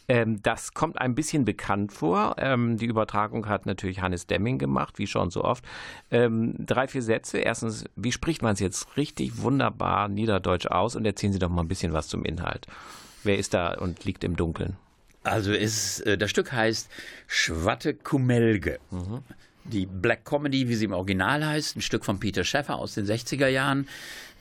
[0.09, 2.37] Ähm, das kommt ein bisschen bekannt vor.
[2.39, 5.65] Ähm, die Übertragung hat natürlich Hannes Demming gemacht, wie schon so oft.
[6.11, 7.39] Ähm, drei, vier Sätze.
[7.39, 10.95] Erstens, wie spricht man es jetzt richtig wunderbar Niederdeutsch aus?
[10.97, 12.67] Und erzählen Sie doch mal ein bisschen was zum Inhalt.
[13.25, 14.77] Wer ist da und liegt im Dunkeln?
[15.23, 16.89] Also ist, äh, das Stück heißt
[17.27, 18.79] Schwatte Kumelge.
[18.91, 19.23] Mhm.
[19.65, 23.07] Die Black Comedy, wie sie im Original heißt, ein Stück von Peter Schäffer aus den
[23.07, 23.89] 60er Jahren.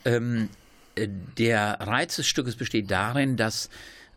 [0.04, 0.48] Ähm,
[0.94, 3.68] äh, der Reiz des Stückes besteht darin, dass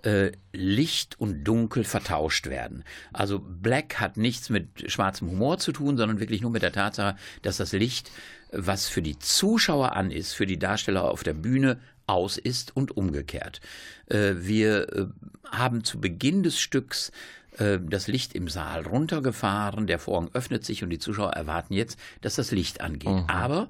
[0.03, 2.83] äh, Licht und Dunkel vertauscht werden.
[3.11, 7.17] Also Black hat nichts mit schwarzem Humor zu tun, sondern wirklich nur mit der Tatsache,
[7.41, 8.11] dass das Licht,
[8.51, 12.95] was für die Zuschauer an ist, für die Darsteller auf der Bühne aus ist und
[12.95, 13.61] umgekehrt.
[14.07, 15.05] Äh, wir äh,
[15.49, 17.11] haben zu Beginn des Stücks
[17.57, 21.99] äh, das Licht im Saal runtergefahren, der Vorhang öffnet sich und die Zuschauer erwarten jetzt,
[22.21, 23.09] dass das Licht angeht.
[23.09, 23.25] Mhm.
[23.27, 23.69] Aber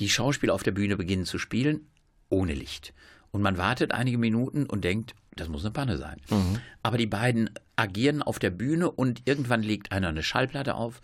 [0.00, 1.86] die Schauspieler auf der Bühne beginnen zu spielen
[2.28, 2.92] ohne Licht.
[3.30, 6.20] Und man wartet einige Minuten und denkt, das muss eine Panne sein.
[6.30, 6.60] Mhm.
[6.82, 11.00] Aber die beiden agieren auf der Bühne und irgendwann legt einer eine Schallplatte auf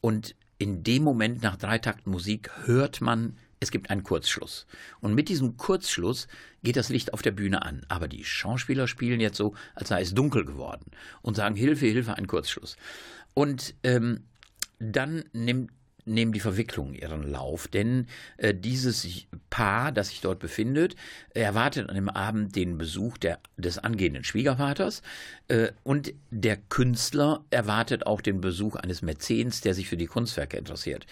[0.00, 4.66] und in dem Moment nach drei Takten Musik hört man es gibt einen Kurzschluss.
[5.00, 6.28] Und mit diesem Kurzschluss
[6.62, 7.84] geht das Licht auf der Bühne an.
[7.88, 10.84] Aber die Schauspieler spielen jetzt so, als sei es dunkel geworden
[11.22, 12.76] und sagen Hilfe, Hilfe, ein Kurzschluss.
[13.34, 14.20] Und ähm,
[14.78, 15.70] dann nimmt
[16.06, 20.96] nehmen die Verwicklungen ihren Lauf, denn äh, dieses Paar, das sich dort befindet,
[21.30, 25.02] erwartet an dem Abend den Besuch der, des angehenden Schwiegervaters
[25.48, 30.56] äh, und der Künstler erwartet auch den Besuch eines Mäzens, der sich für die Kunstwerke
[30.56, 31.06] interessiert.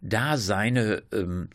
[0.00, 1.48] Da seine ähm,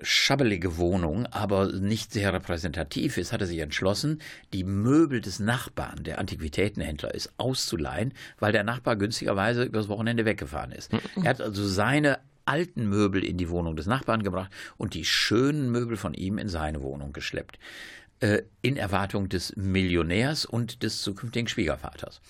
[0.00, 4.20] schabbelige Wohnung, aber nicht sehr repräsentativ ist, hat er sich entschlossen,
[4.52, 10.72] die Möbel des Nachbarn, der Antiquitätenhändler ist, auszuleihen, weil der Nachbar günstigerweise übers Wochenende weggefahren
[10.72, 10.92] ist.
[11.16, 15.70] Er hat also seine alten Möbel in die Wohnung des Nachbarn gebracht und die schönen
[15.70, 17.58] Möbel von ihm in seine Wohnung geschleppt.
[18.20, 22.20] Äh, in Erwartung des Millionärs und des zukünftigen Schwiegervaters.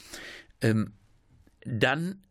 [0.62, 0.92] Ähm,
[1.64, 2.22] dann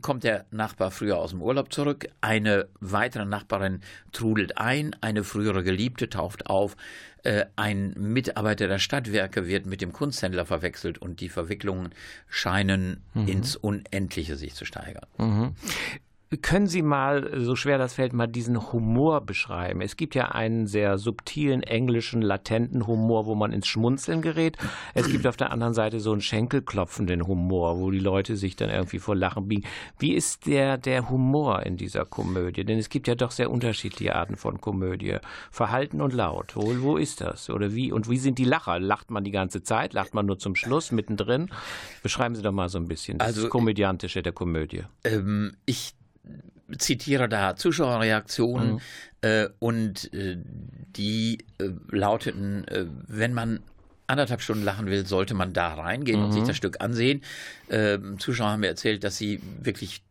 [0.00, 3.80] kommt der Nachbar früher aus dem Urlaub zurück, eine weitere Nachbarin
[4.12, 6.76] trudelt ein, eine frühere Geliebte taucht auf,
[7.24, 11.90] äh, ein Mitarbeiter der Stadtwerke wird mit dem Kunsthändler verwechselt und die Verwicklungen
[12.28, 13.28] scheinen mhm.
[13.28, 15.06] ins Unendliche sich zu steigern.
[15.18, 15.54] Mhm.
[16.40, 19.82] Können Sie mal, so schwer das fällt, mal diesen Humor beschreiben?
[19.82, 24.56] Es gibt ja einen sehr subtilen englischen, latenten Humor, wo man ins Schmunzeln gerät.
[24.94, 28.70] Es gibt auf der anderen Seite so einen schenkelklopfenden Humor, wo die Leute sich dann
[28.70, 29.64] irgendwie vor Lachen biegen.
[29.98, 32.64] Wie ist der, der Humor in dieser Komödie?
[32.64, 35.18] Denn es gibt ja doch sehr unterschiedliche Arten von Komödie.
[35.50, 36.56] Verhalten und laut.
[36.56, 37.50] Wo, wo ist das?
[37.50, 37.92] Oder wie?
[37.92, 38.80] Und wie sind die Lacher?
[38.80, 39.92] Lacht man die ganze Zeit?
[39.92, 41.50] Lacht man nur zum Schluss, mittendrin?
[42.02, 44.84] Beschreiben Sie doch mal so ein bisschen das also, Komödiantische der Komödie.
[45.04, 45.94] Ähm, ich
[46.78, 48.80] zitiere da Zuschauerreaktionen mhm.
[49.20, 50.38] äh, und äh,
[50.96, 53.60] die äh, lauteten, äh, wenn man
[54.06, 56.26] anderthalb Stunden lachen will, sollte man da reingehen mhm.
[56.26, 56.48] und sich mhm.
[56.48, 57.22] das Stück ansehen.
[57.70, 60.02] Ähm, Zuschauer haben mir erzählt, dass sie wirklich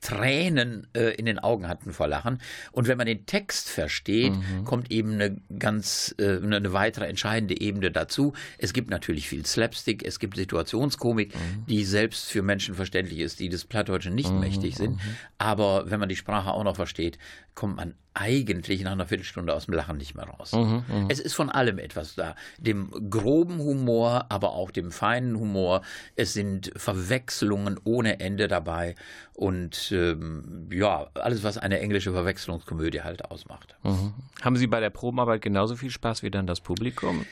[0.00, 2.40] Tränen äh, in den Augen hatten vor Lachen.
[2.72, 4.64] Und wenn man den Text versteht, mhm.
[4.64, 8.32] kommt eben eine ganz äh, eine weitere entscheidende Ebene dazu.
[8.58, 11.66] Es gibt natürlich viel Slapstick, es gibt Situationskomik, mhm.
[11.66, 14.40] die selbst für Menschen verständlich ist, die des Plattdeutschen nicht mhm.
[14.40, 14.92] mächtig sind.
[14.92, 15.16] Mhm.
[15.36, 17.18] Aber wenn man die Sprache auch noch versteht,
[17.54, 20.52] kommt man eigentlich nach einer Viertelstunde aus dem Lachen nicht mehr raus.
[20.52, 21.06] Mhm, mh.
[21.08, 22.34] Es ist von allem etwas da.
[22.58, 25.82] Dem groben Humor, aber auch dem feinen Humor.
[26.16, 28.96] Es sind Verwechslungen ohne Ende dabei.
[29.34, 29.57] Und
[29.90, 33.76] ähm, ja, alles, was eine englische Verwechslungskomödie halt ausmacht.
[33.82, 34.14] Mhm.
[34.42, 37.24] Haben Sie bei der Probenarbeit genauso viel Spaß wie dann das Publikum?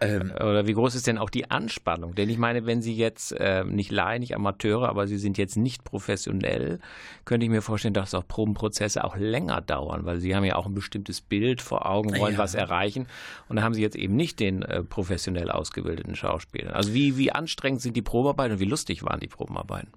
[0.00, 2.14] Ähm, Oder wie groß ist denn auch die Anspannung?
[2.14, 5.56] Denn ich meine, wenn Sie jetzt äh, nicht Laien, nicht Amateure, aber Sie sind jetzt
[5.56, 6.80] nicht professionell,
[7.24, 10.66] könnte ich mir vorstellen, dass auch Probenprozesse auch länger dauern, weil Sie haben ja auch
[10.66, 12.38] ein bestimmtes Bild vor Augen, wollen ja.
[12.38, 13.06] was erreichen.
[13.48, 16.74] Und da haben Sie jetzt eben nicht den äh, professionell ausgebildeten Schauspieler.
[16.74, 19.88] Also wie, wie anstrengend sind die Probenarbeiten und wie lustig waren die Probenarbeiten?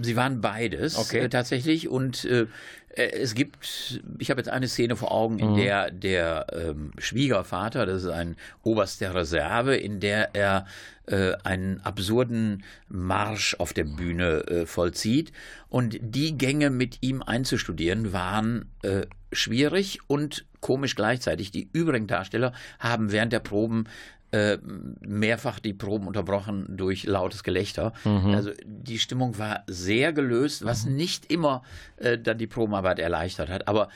[0.00, 1.20] Sie waren beides okay.
[1.20, 2.46] äh, tatsächlich und äh,
[2.94, 5.56] äh, es gibt, ich habe jetzt eine Szene vor Augen, in mhm.
[5.56, 10.66] der der ähm, Schwiegervater, das ist ein Oberst der Reserve, in der er
[11.06, 15.32] äh, einen absurden Marsch auf der Bühne äh, vollzieht.
[15.68, 21.50] Und die Gänge mit ihm einzustudieren waren äh, schwierig und komisch gleichzeitig.
[21.50, 23.84] Die übrigen Darsteller haben während der Proben
[24.34, 24.58] äh,
[25.00, 27.92] mehrfach die Proben unterbrochen durch lautes Gelächter.
[28.04, 28.34] Mhm.
[28.34, 30.96] Also die Stimmung war sehr gelöst, was mhm.
[30.96, 31.62] nicht immer
[31.98, 33.68] äh, dann die Probenarbeit erleichtert hat.
[33.68, 33.90] Aber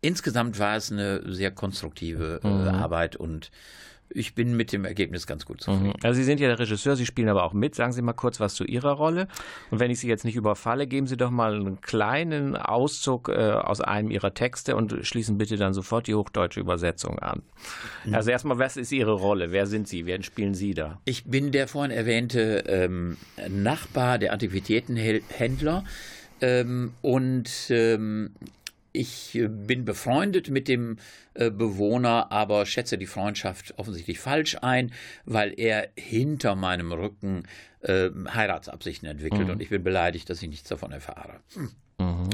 [0.00, 2.68] insgesamt war es eine sehr konstruktive äh, mhm.
[2.68, 3.52] Arbeit und
[4.14, 5.88] ich bin mit dem Ergebnis ganz gut zufrieden.
[5.88, 5.94] Mhm.
[6.02, 7.74] Also Sie sind ja der Regisseur, Sie spielen aber auch mit.
[7.74, 9.28] Sagen Sie mal kurz was zu Ihrer Rolle.
[9.70, 13.52] Und wenn ich Sie jetzt nicht überfalle, geben Sie doch mal einen kleinen Auszug äh,
[13.52, 17.42] aus einem Ihrer Texte und schließen bitte dann sofort die hochdeutsche Übersetzung an.
[18.04, 18.14] Mhm.
[18.14, 19.50] Also erstmal, was ist Ihre Rolle?
[19.50, 20.06] Wer sind Sie?
[20.06, 21.00] Wer spielen Sie da?
[21.04, 23.16] Ich bin der vorhin erwähnte ähm,
[23.48, 25.84] Nachbar der Antiquitätenhändler.
[26.40, 28.30] Ähm, und ähm,
[28.94, 30.96] ich äh, bin befreundet mit dem
[31.34, 34.92] äh, Bewohner, aber schätze die Freundschaft offensichtlich falsch ein,
[35.26, 37.42] weil er hinter meinem Rücken
[37.80, 39.50] äh, Heiratsabsichten entwickelt mhm.
[39.50, 41.40] und ich bin beleidigt, dass ich nichts davon erfahre.
[41.54, 41.70] Hm.
[41.98, 42.28] Mhm.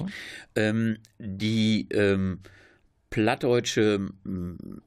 [0.54, 2.40] Ähm, die ähm,
[3.10, 4.82] plattdeutsche ähm,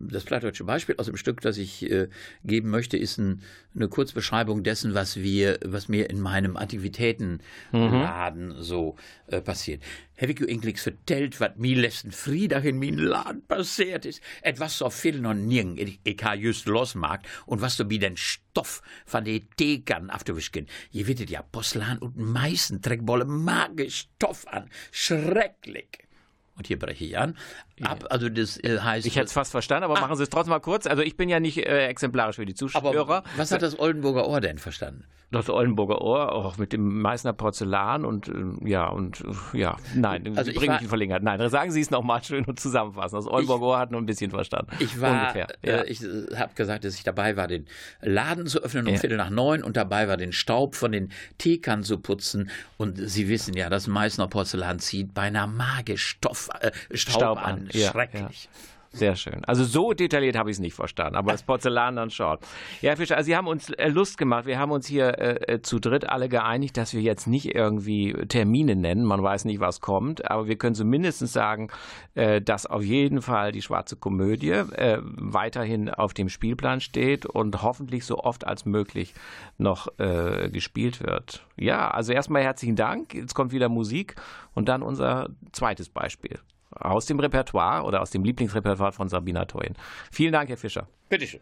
[0.00, 2.08] das plattdeutsche Beispiel aus dem Stück, das ich äh,
[2.44, 3.42] geben möchte, ist ein,
[3.74, 8.62] eine Kurzbeschreibung dessen, was wir, was mir in meinem Aktivitätenladen mhm.
[8.62, 8.96] so
[9.28, 9.82] äh, passiert.
[10.14, 14.20] Heb ik u enkeliks verteld wat mir letzten Freitag in mijn Laden passiert ist?
[14.42, 18.16] Etwas so viel noch nie, ich, ich ha just losmarkt und was so wie den
[18.16, 20.66] Stoff von den Thekern afzuwischen.
[20.90, 24.68] Je wittet ja, Porzellan und Meißen trägt bolle magisch Stoff an.
[24.90, 26.09] Schrecklich.
[26.56, 27.36] Und hier breche ich an,
[27.82, 28.04] ab.
[28.10, 29.06] Also das äh, heißt.
[29.06, 30.00] Ich hätte es fast verstanden, aber ah.
[30.00, 30.86] machen Sie es trotzdem mal kurz.
[30.86, 32.84] Also ich bin ja nicht äh, exemplarisch für die Zuschauer.
[32.98, 35.04] Aber was hat das Oldenburger Ohr denn verstanden?
[35.32, 39.20] Das Oldenburger Ohr, auch mit dem Meißner Porzellan und äh, ja, und
[39.54, 41.22] äh, ja, nein, also bringe ich in Verlegenheit.
[41.22, 43.14] Nein, sagen Sie es nochmal schön und zusammenfassen.
[43.14, 44.72] Das Oldenburger Ohr hat nur ein bisschen verstanden.
[44.80, 45.84] Ich war, Ungefähr, äh, ja.
[45.84, 46.02] ich
[46.36, 47.66] habe gesagt, dass ich dabei war, den
[48.00, 48.98] Laden zu öffnen um ja.
[48.98, 52.50] Viertel nach neun und dabei war, den Staub von den Teekannen zu putzen.
[52.76, 57.68] Und Sie wissen ja, das Meißner Porzellan zieht beinahe magisch Stoff, äh, Staub, Staub, an.
[57.68, 57.70] an.
[57.72, 58.44] Schrecklich.
[58.44, 58.50] Ja.
[58.92, 59.44] Sehr schön.
[59.44, 62.38] Also so detailliert habe ich es nicht verstanden, aber das Porzellan dann schon.
[62.80, 64.46] Ja, Herr Fischer, also Sie haben uns äh, Lust gemacht.
[64.46, 68.12] Wir haben uns hier äh, äh, zu dritt alle geeinigt, dass wir jetzt nicht irgendwie
[68.26, 69.04] Termine nennen.
[69.04, 71.68] Man weiß nicht, was kommt, aber wir können zumindest sagen,
[72.16, 77.62] äh, dass auf jeden Fall die schwarze Komödie äh, weiterhin auf dem Spielplan steht und
[77.62, 79.14] hoffentlich so oft als möglich
[79.56, 81.46] noch äh, gespielt wird.
[81.56, 83.14] Ja, also erstmal herzlichen Dank.
[83.14, 84.16] Jetzt kommt wieder Musik
[84.52, 86.40] und dann unser zweites Beispiel
[86.70, 89.74] aus dem Repertoire oder aus dem Lieblingsrepertoire von Sabina Toyen.
[90.10, 90.88] Vielen Dank, Herr Fischer.
[91.08, 91.40] Bitteschön.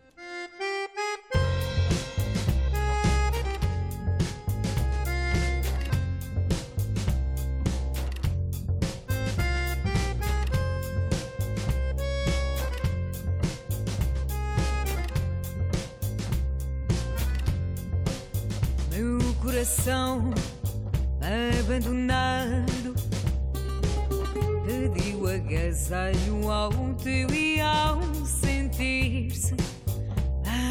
[18.91, 20.33] Meu coração
[21.21, 22.68] abandonado
[24.69, 26.71] pediu agasalho ao
[27.03, 29.55] teu e ao sentir-se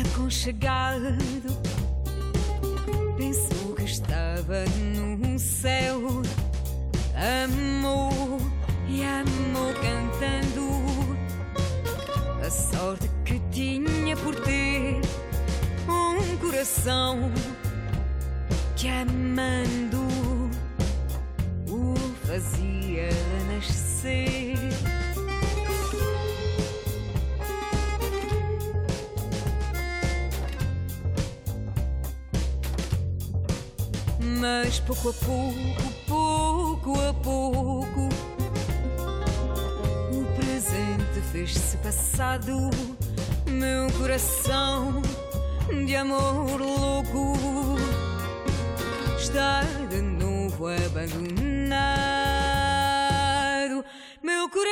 [0.06, 1.18] aconchegado,
[3.18, 6.00] pensou que estava no céu,
[7.16, 8.38] amou
[8.88, 10.68] e amou cantando.
[12.46, 15.02] A sorte que tinha por ter
[15.90, 17.32] um coração
[18.76, 20.08] que amando
[21.68, 21.96] o
[22.28, 23.10] fazia
[23.50, 24.54] nascer você.
[34.20, 38.10] Mas pouco a pouco, pouco a pouco,
[40.12, 42.70] o presente fez-se passado.
[43.50, 45.02] Meu coração
[45.86, 47.36] de amor louco
[49.18, 52.27] está de novo abandonado.
[54.58, 54.66] Meu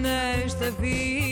[0.00, 1.29] nesta vida.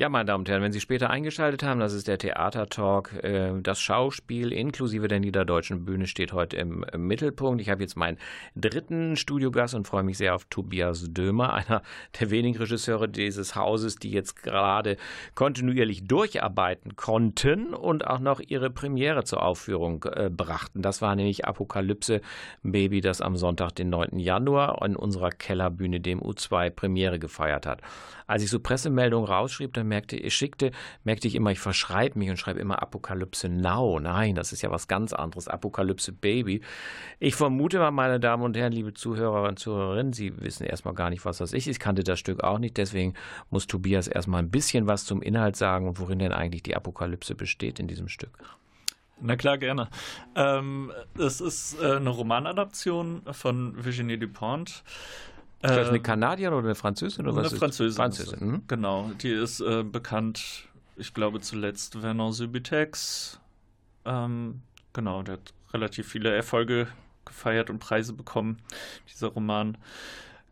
[0.00, 3.22] Ja, meine Damen und Herren, wenn Sie später eingeschaltet haben, das ist der Theatertalk.
[3.22, 7.60] Äh, das Schauspiel inklusive der Niederdeutschen Bühne steht heute im Mittelpunkt.
[7.60, 8.16] Ich habe jetzt meinen
[8.56, 11.82] dritten Studiogast und freue mich sehr auf Tobias Dömer, einer
[12.18, 14.96] der wenigen Regisseure dieses Hauses, die jetzt gerade
[15.34, 20.80] kontinuierlich durcharbeiten konnten und auch noch ihre Premiere zur Aufführung äh, brachten.
[20.80, 22.22] Das war nämlich Apokalypse
[22.62, 24.18] Baby, das am Sonntag, den 9.
[24.18, 27.82] Januar, in unserer Kellerbühne, dem U2, Premiere gefeiert hat.
[28.26, 30.70] Als ich so Pressemeldungen rausschrieb, dann merkte, ich schickte,
[31.04, 34.00] merkte ich immer, ich verschreibe mich und schreibe immer Apokalypse Now.
[34.00, 35.48] Nein, das ist ja was ganz anderes.
[35.48, 36.62] Apokalypse Baby.
[37.18, 41.10] Ich vermute mal, meine Damen und Herren, liebe Zuhörer und Zuhörerinnen, Sie wissen erstmal gar
[41.10, 41.66] nicht, was das ist.
[41.66, 43.12] Ich kannte das Stück auch nicht, deswegen
[43.50, 47.34] muss Tobias erstmal ein bisschen was zum Inhalt sagen und worin denn eigentlich die Apokalypse
[47.34, 48.38] besteht in diesem Stück.
[49.22, 49.88] Na klar, gerne.
[50.34, 54.82] Ähm, es ist äh, eine Romanadaption von Virginie Dupont.
[55.62, 57.26] Ist das eine ähm, Kanadierin oder eine Französin?
[57.26, 57.96] Oder eine Französin.
[57.96, 58.46] Französin.
[58.46, 58.62] Mhm.
[58.66, 60.64] Genau, die ist äh, bekannt,
[60.96, 63.38] ich glaube zuletzt Vernon Subutex.
[64.06, 64.62] Ähm,
[64.94, 66.88] genau, der hat relativ viele Erfolge
[67.26, 68.58] gefeiert und Preise bekommen,
[69.12, 69.76] dieser Roman.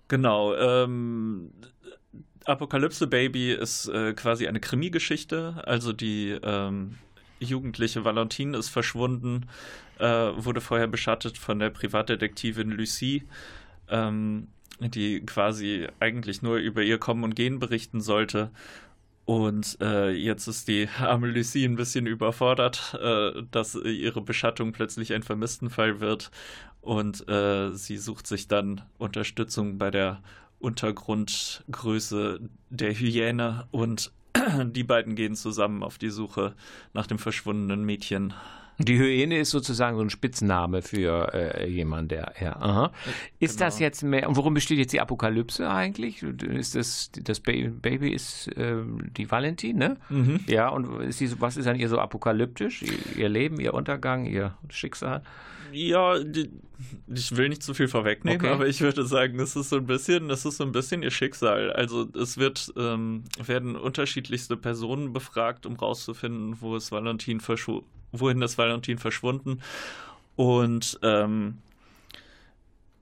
[0.08, 1.52] Genau, ähm,
[2.44, 5.62] Apokalypse Baby ist äh, quasi eine Krimi-Geschichte.
[5.64, 6.96] Also die ähm,
[7.40, 9.46] jugendliche Valentine ist verschwunden,
[9.98, 13.24] äh, wurde vorher beschattet von der Privatdetektivin Lucie.
[13.88, 14.48] Ähm,
[14.80, 18.50] die quasi eigentlich nur über ihr Kommen und Gehen berichten sollte.
[19.24, 25.12] Und äh, jetzt ist die arme Lucie ein bisschen überfordert, äh, dass ihre Beschattung plötzlich
[25.12, 26.30] ein Vermisstenfall wird.
[26.80, 30.22] Und äh, sie sucht sich dann Unterstützung bei der
[30.60, 33.66] Untergrundgröße der Hyäne.
[33.70, 34.12] Und
[34.64, 36.54] die beiden gehen zusammen auf die Suche
[36.94, 38.32] nach dem verschwundenen Mädchen.
[38.78, 42.56] Die Hyäne ist sozusagen so ein Spitzname für äh, jemanden, der, ja.
[42.56, 42.92] Aha.
[43.40, 43.66] Ist genau.
[43.66, 46.22] das jetzt mehr, und worum besteht jetzt die Apokalypse eigentlich?
[46.22, 48.76] Ist das, das Baby ist äh,
[49.16, 49.96] die Valentin, ne?
[50.08, 50.40] Mhm.
[50.46, 52.84] Ja, und ist sie, was ist an ihr so apokalyptisch?
[53.16, 55.22] Ihr, Leben, ihr Untergang, ihr Schicksal?
[55.72, 56.48] Ja, die,
[57.12, 58.52] ich will nicht zu viel vorwegnehmen, okay.
[58.52, 61.10] aber ich würde sagen, das ist so ein bisschen, das ist so ein bisschen ihr
[61.10, 61.72] Schicksal.
[61.72, 67.40] Also es wird ähm, werden unterschiedlichste Personen befragt, um rauszufinden, wo es Valentin
[68.12, 69.60] wohin das Valentin verschwunden.
[70.36, 71.58] Und ähm,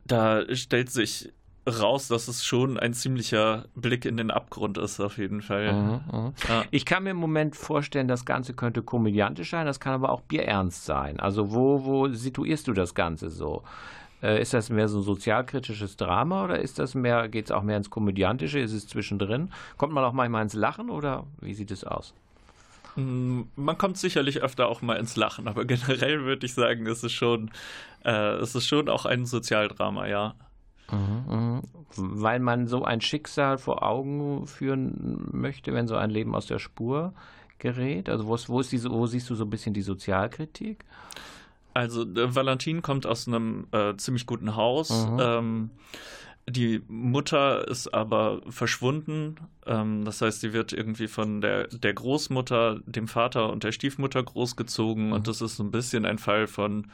[0.04, 1.32] da stellt sich
[1.66, 5.72] raus, dass es schon ein ziemlicher Blick in den Abgrund ist, auf jeden Fall.
[5.72, 6.32] Mhm, mh.
[6.48, 6.64] ja.
[6.70, 10.20] Ich kann mir im Moment vorstellen, das Ganze könnte komödiantisch sein, das kann aber auch
[10.22, 11.18] bierernst sein.
[11.18, 13.64] Also wo, wo situierst du das Ganze so?
[14.22, 17.62] Äh, ist das mehr so ein sozialkritisches Drama oder ist das mehr, geht es auch
[17.62, 18.60] mehr ins Komödiantische?
[18.60, 19.50] Ist es zwischendrin?
[19.76, 22.14] Kommt man auch manchmal ins Lachen oder wie sieht es aus?
[22.96, 27.04] Mm, man kommt sicherlich öfter auch mal ins Lachen, aber generell würde ich sagen, es
[27.04, 27.50] ist schon,
[28.04, 30.34] äh, es ist schon auch ein Sozialdrama, ja.
[30.90, 31.62] Mhm, mhm.
[31.96, 36.58] Weil man so ein Schicksal vor Augen führen möchte, wenn so ein Leben aus der
[36.58, 37.12] Spur
[37.58, 38.08] gerät?
[38.08, 40.84] Also wo, ist, wo, ist diese, wo siehst du so ein bisschen die Sozialkritik?
[41.74, 45.06] Also äh, Valentin kommt aus einem äh, ziemlich guten Haus.
[45.06, 45.18] Mhm.
[45.20, 45.70] Ähm,
[46.48, 49.36] die Mutter ist aber verschwunden.
[49.66, 54.22] Ähm, das heißt, sie wird irgendwie von der, der Großmutter, dem Vater und der Stiefmutter
[54.22, 55.08] großgezogen.
[55.08, 55.12] Mhm.
[55.12, 56.86] Und das ist so ein bisschen ein Fall von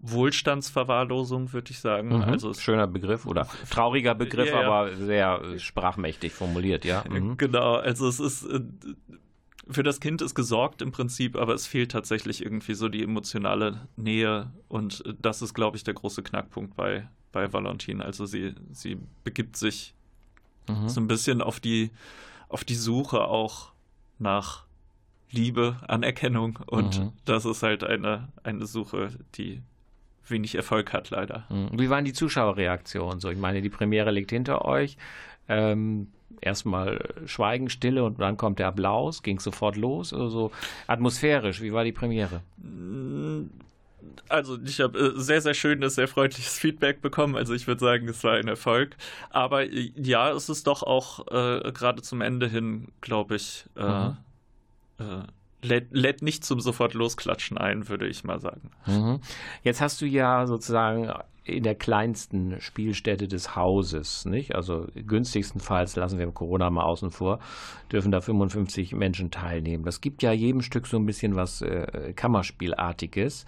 [0.00, 2.08] Wohlstandsverwahrlosung, würde ich sagen.
[2.08, 2.22] Mhm.
[2.22, 4.66] Also Schöner Begriff oder trauriger Begriff, ja, ja.
[4.66, 7.02] aber sehr sprachmächtig formuliert, ja.
[7.08, 7.38] Mhm.
[7.38, 8.60] Genau, also es ist äh,
[9.68, 13.88] für das Kind ist gesorgt im Prinzip, aber es fehlt tatsächlich irgendwie so die emotionale
[13.96, 18.00] Nähe und das ist, glaube ich, der große Knackpunkt bei, bei Valentin.
[18.00, 19.94] Also sie, sie begibt sich
[20.68, 20.88] mhm.
[20.88, 21.90] so ein bisschen auf die,
[22.48, 23.72] auf die Suche auch
[24.18, 24.64] nach
[25.30, 27.12] Liebe, Anerkennung und mhm.
[27.26, 29.60] das ist halt eine, eine Suche, die
[30.26, 31.44] wenig Erfolg hat, leider.
[31.50, 31.78] Mhm.
[31.78, 33.28] Wie waren die Zuschauerreaktionen so?
[33.28, 34.96] Ich meine, die Premiere liegt hinter euch.
[35.48, 36.08] Ähm,
[36.40, 40.14] erstmal Schweigen, Stille und dann kommt der Applaus, ging sofort los.
[40.14, 40.52] Also
[40.86, 42.40] atmosphärisch, wie war die Premiere?
[44.28, 47.36] Also ich habe äh, sehr, sehr schönes, sehr freundliches Feedback bekommen.
[47.36, 48.96] Also ich würde sagen, es war ein Erfolg.
[49.30, 54.08] Aber äh, ja, es ist doch auch äh, gerade zum Ende hin, glaube ich, äh,
[54.08, 54.16] mhm.
[54.98, 55.04] äh,
[55.66, 58.70] lädt, nicht zum sofort losklatschen ein, würde ich mal sagen.
[58.86, 59.20] Mhm.
[59.62, 61.12] Jetzt hast du ja sozusagen
[61.46, 64.54] in der kleinsten Spielstätte des Hauses, nicht?
[64.56, 67.38] Also günstigstenfalls lassen wir Corona mal außen vor,
[67.92, 69.84] dürfen da 55 Menschen teilnehmen.
[69.84, 73.46] Das gibt ja jedem Stück so ein bisschen was äh, Kammerspielartiges.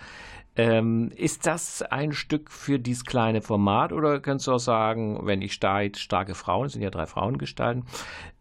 [0.59, 5.41] Ähm, ist das ein Stück für dieses kleine Format oder könntest du auch sagen, wenn
[5.41, 7.85] ich stark, starke Frauen, es sind ja drei Frauengestalten,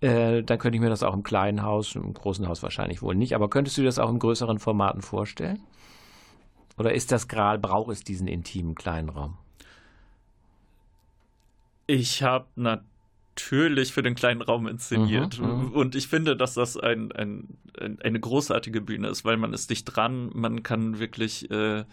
[0.01, 3.13] äh, dann könnte ich mir das auch im kleinen Haus, im großen Haus wahrscheinlich wohl
[3.13, 5.59] nicht, aber könntest du dir das auch in größeren Formaten vorstellen?
[6.79, 9.37] Oder ist das gerade, braucht es diesen intimen kleinen Raum?
[11.85, 12.96] Ich habe natürlich
[13.41, 15.39] für den kleinen Raum inszeniert.
[15.39, 17.47] Mhm, mhm, und ich finde, dass das ein, ein,
[17.79, 21.85] ein, eine großartige Bühne ist, weil man ist dicht dran, man kann wirklich äh,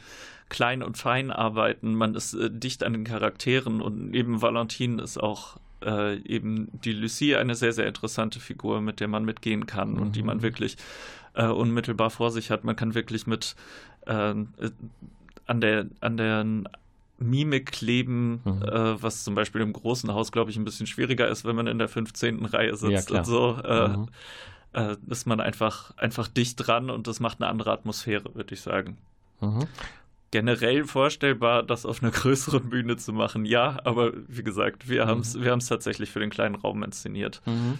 [0.48, 5.18] klein und fein arbeiten, man ist äh, dicht an den Charakteren und eben Valentin ist
[5.18, 9.92] auch äh, eben die Lucie eine sehr, sehr interessante Figur, mit der man mitgehen kann
[9.92, 10.02] mhm.
[10.02, 10.42] und die man mhm.
[10.42, 10.76] wirklich
[11.34, 12.64] äh, unmittelbar vor sich hat.
[12.64, 13.54] Man kann wirklich mit
[14.06, 14.70] äh, äh,
[15.46, 16.46] an der, an der
[17.18, 18.62] Mimik kleben, mhm.
[18.62, 21.66] äh, was zum Beispiel im großen Haus, glaube ich, ein bisschen schwieriger ist, wenn man
[21.66, 22.44] in der 15.
[22.46, 23.56] Reihe sitzt ja, und so.
[23.64, 24.08] Äh, mhm.
[24.72, 28.60] äh, ist man einfach, einfach dicht dran und das macht eine andere Atmosphäre, würde ich
[28.60, 28.98] sagen.
[29.40, 29.66] Mhm
[30.34, 33.44] generell vorstellbar, das auf einer größeren Bühne zu machen.
[33.44, 35.08] Ja, aber wie gesagt, wir mhm.
[35.08, 37.40] haben es wir tatsächlich für den kleinen Raum inszeniert.
[37.46, 37.78] Mhm.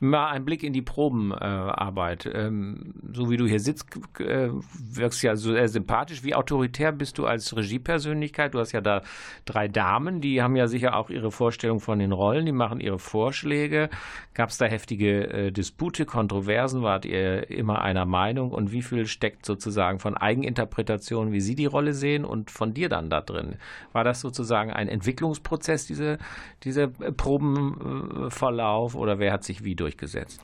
[0.00, 2.26] Mal ein Blick in die Probenarbeit.
[2.26, 3.86] Äh, ähm, so wie du hier sitzt,
[4.20, 4.50] äh,
[4.94, 6.22] wirkst ja so sehr sympathisch.
[6.22, 8.52] Wie autoritär bist du als Regiepersönlichkeit?
[8.52, 9.00] Du hast ja da
[9.46, 12.98] drei Damen, die haben ja sicher auch ihre Vorstellung von den Rollen, die machen ihre
[12.98, 13.88] Vorschläge.
[14.34, 16.82] Gab es da heftige äh, Dispute, Kontroversen?
[16.82, 18.50] Wart ihr immer einer Meinung?
[18.50, 22.88] Und wie viel steckt sozusagen von Eigeninterpretation, wie sie die Rolle sehen und von dir
[22.88, 23.56] dann da drin.
[23.92, 26.18] War das sozusagen ein Entwicklungsprozess, diese,
[26.62, 30.40] dieser Probenverlauf, oder wer hat sich wie durchgesetzt?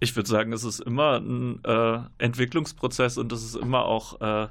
[0.00, 4.48] Ich würde sagen, es ist immer ein äh, Entwicklungsprozess und es ist immer auch äh,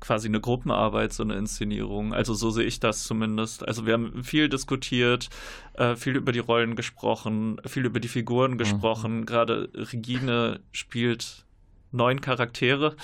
[0.00, 2.12] quasi eine Gruppenarbeit, so eine Inszenierung.
[2.12, 3.66] Also so sehe ich das zumindest.
[3.66, 5.28] Also wir haben viel diskutiert,
[5.74, 9.20] äh, viel über die Rollen gesprochen, viel über die Figuren gesprochen.
[9.20, 9.26] Mhm.
[9.26, 11.44] Gerade Regine spielt
[11.92, 12.96] neun Charaktere.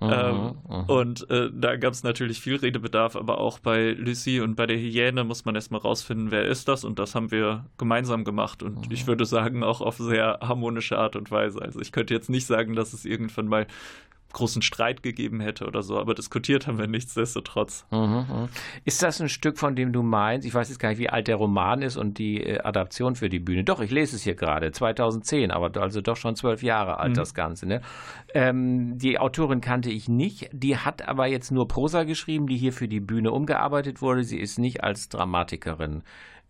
[0.00, 0.84] Mhm, ähm, mhm.
[0.86, 4.76] Und äh, da gab es natürlich viel Redebedarf, aber auch bei Lucy und bei der
[4.76, 6.84] Hyäne muss man erstmal rausfinden, wer ist das.
[6.84, 8.62] Und das haben wir gemeinsam gemacht.
[8.62, 8.92] Und mhm.
[8.92, 11.62] ich würde sagen, auch auf sehr harmonische Art und Weise.
[11.62, 13.66] Also ich könnte jetzt nicht sagen, dass es irgendwann mal
[14.32, 17.86] großen Streit gegeben hätte oder so, aber diskutiert haben wir nichtsdestotrotz.
[17.90, 18.48] Mhm, mhm,
[18.84, 21.28] ist das ein Stück, von dem du meinst, ich weiß jetzt gar nicht, wie alt
[21.28, 23.64] der Roman ist und die äh, Adaption für die Bühne.
[23.64, 27.16] Doch, ich lese es hier gerade, 2010, aber also doch schon zwölf Jahre alt mhm.
[27.16, 27.66] das Ganze.
[27.66, 27.80] Ne?
[28.34, 32.72] Ähm, die Autorin kannte ich nicht, die hat aber jetzt nur Prosa geschrieben, die hier
[32.72, 34.24] für die Bühne umgearbeitet wurde.
[34.24, 36.02] Sie ist nicht als Dramatikerin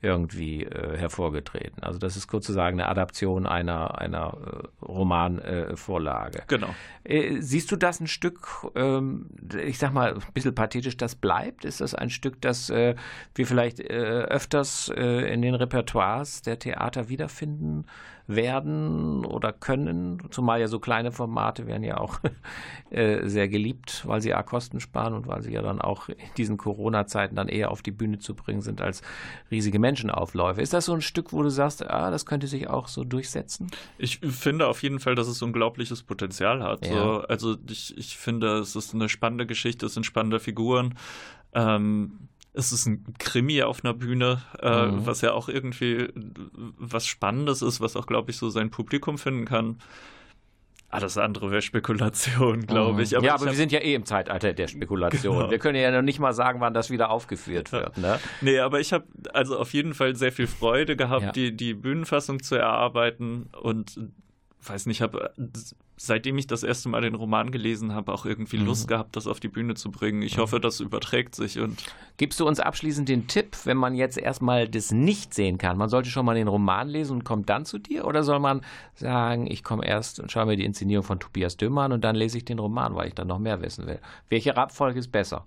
[0.03, 1.82] irgendwie äh, hervorgetreten.
[1.82, 4.36] Also das ist kurz zu sagen eine Adaption einer, einer
[4.80, 6.40] äh, Romanvorlage.
[6.40, 6.74] Äh, genau.
[7.05, 9.30] Äh, siehst du das ein Stück, ähm,
[9.64, 11.64] ich sag mal ein bisschen pathetisch, das bleibt?
[11.64, 12.96] Ist das ein Stück, das äh,
[13.34, 17.86] wir vielleicht äh, öfters in den Repertoires der Theater wiederfinden
[18.27, 22.20] werden oder können, zumal ja so kleine Formate werden ja auch
[22.91, 26.16] äh, sehr geliebt, weil sie A Kosten sparen und weil sie ja dann auch in
[26.37, 29.03] diesen Corona-Zeiten dann eher auf die Bühne zu bringen sind als
[29.51, 30.61] riesige Menschenaufläufe.
[30.61, 33.70] Ist das so ein Stück, wo du sagst, ah, das könnte sich auch so durchsetzen?
[33.99, 36.87] Ich finde auf jeden Fall, dass es unglaubliches Potenzial hat.
[36.87, 36.93] Ja.
[36.93, 40.95] So, also ich, ich finde, es ist eine spannende Geschichte, es sind spannende Figuren.
[41.55, 45.07] Ähm, es ist ein Krimi auf einer Bühne, äh, mhm.
[45.07, 46.09] was ja auch irgendwie
[46.78, 49.78] was Spannendes ist, was auch, glaube ich, so sein Publikum finden kann.
[50.90, 53.00] Alles andere wäre Spekulation, glaube mhm.
[53.00, 53.16] ich.
[53.16, 55.38] Aber ja, aber wir sind ja eh im Zeitalter der Spekulation.
[55.38, 55.50] Genau.
[55.50, 57.96] Wir können ja noch nicht mal sagen, wann das wieder aufgeführt wird.
[57.96, 58.20] Ne?
[58.42, 61.32] Nee, aber ich habe also auf jeden Fall sehr viel Freude gehabt, ja.
[61.32, 63.98] die, die Bühnenfassung zu erarbeiten und
[64.68, 65.32] weiß nicht, habe
[65.96, 68.66] seitdem ich das erste Mal den Roman gelesen habe, auch irgendwie mhm.
[68.66, 70.22] Lust gehabt, das auf die Bühne zu bringen.
[70.22, 70.42] Ich mhm.
[70.42, 71.60] hoffe, das überträgt sich.
[71.60, 71.82] Und
[72.16, 75.78] Gibst du uns abschließend den Tipp, wenn man jetzt erstmal das nicht sehen kann?
[75.78, 78.04] Man sollte schon mal den Roman lesen und kommt dann zu dir?
[78.04, 78.62] Oder soll man
[78.94, 82.16] sagen, ich komme erst und schaue mir die Inszenierung von Tobias Dömer an und dann
[82.16, 84.00] lese ich den Roman, weil ich dann noch mehr wissen will?
[84.28, 85.44] Welche Abfolge ist besser?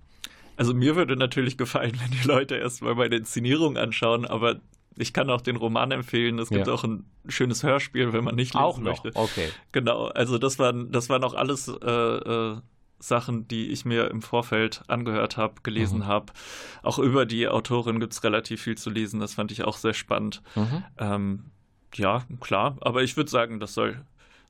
[0.58, 4.62] Also mir würde natürlich gefallen, wenn die Leute erstmal meine Inszenierung anschauen, aber
[4.98, 6.40] ich kann auch den Roman empfehlen.
[6.40, 6.74] Es gibt ja.
[6.74, 9.04] auch ein schönes Hörspiel, wenn man nicht lesen auch noch.
[9.04, 9.12] möchte.
[9.14, 9.50] Okay.
[9.72, 12.58] Genau, also das waren, das waren auch alles äh, äh,
[13.00, 16.08] Sachen, die ich mir im Vorfeld angehört habe, gelesen mhm.
[16.08, 16.34] habe.
[16.82, 19.20] Auch über die Autorin gibt es relativ viel zu lesen.
[19.20, 20.42] Das fand ich auch sehr spannend.
[20.56, 20.84] Mhm.
[20.98, 21.46] Ähm,
[21.94, 24.06] ja, klar, aber ich würde sagen, das soll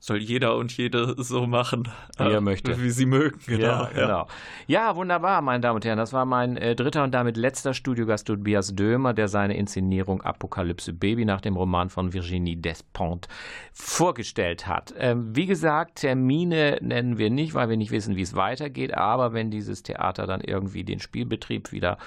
[0.05, 1.87] soll jeder und jede so machen,
[2.17, 2.79] wie er äh, möchte.
[2.79, 3.65] Wie sie mögen, genau.
[3.65, 4.27] Ja, genau.
[4.67, 5.97] ja wunderbar, meine Damen und Herren.
[5.97, 10.93] Das war mein äh, dritter und damit letzter Studiogast Tobias Dömer, der seine Inszenierung Apokalypse
[10.93, 13.27] Baby nach dem Roman von Virginie Despont
[13.73, 14.93] vorgestellt hat.
[14.99, 18.93] Ähm, wie gesagt, Termine nennen wir nicht, weil wir nicht wissen, wie es weitergeht.
[18.93, 21.97] Aber wenn dieses Theater dann irgendwie den Spielbetrieb wieder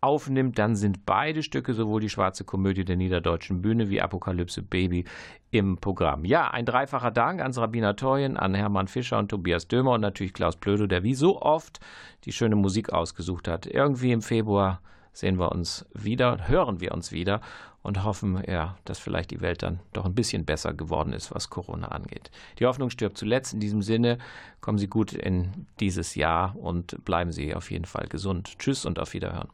[0.00, 5.04] aufnimmt, dann sind beide Stücke, sowohl die Schwarze Komödie der Niederdeutschen Bühne wie Apokalypse Baby,
[5.52, 6.24] im Programm.
[6.24, 10.32] Ja, ein dreifacher Dank an Sabina Torjen, an Hermann Fischer und Tobias Dömer und natürlich
[10.32, 11.78] Klaus Plödo, der wie so oft
[12.24, 13.66] die schöne Musik ausgesucht hat.
[13.66, 14.80] Irgendwie im Februar
[15.12, 17.42] sehen wir uns wieder, hören wir uns wieder
[17.82, 21.50] und hoffen, ja, dass vielleicht die Welt dann doch ein bisschen besser geworden ist, was
[21.50, 22.30] Corona angeht.
[22.58, 23.52] Die Hoffnung stirbt zuletzt.
[23.52, 24.16] In diesem Sinne,
[24.62, 28.58] kommen Sie gut in dieses Jahr und bleiben Sie auf jeden Fall gesund.
[28.58, 29.48] Tschüss und auf Wiederhören.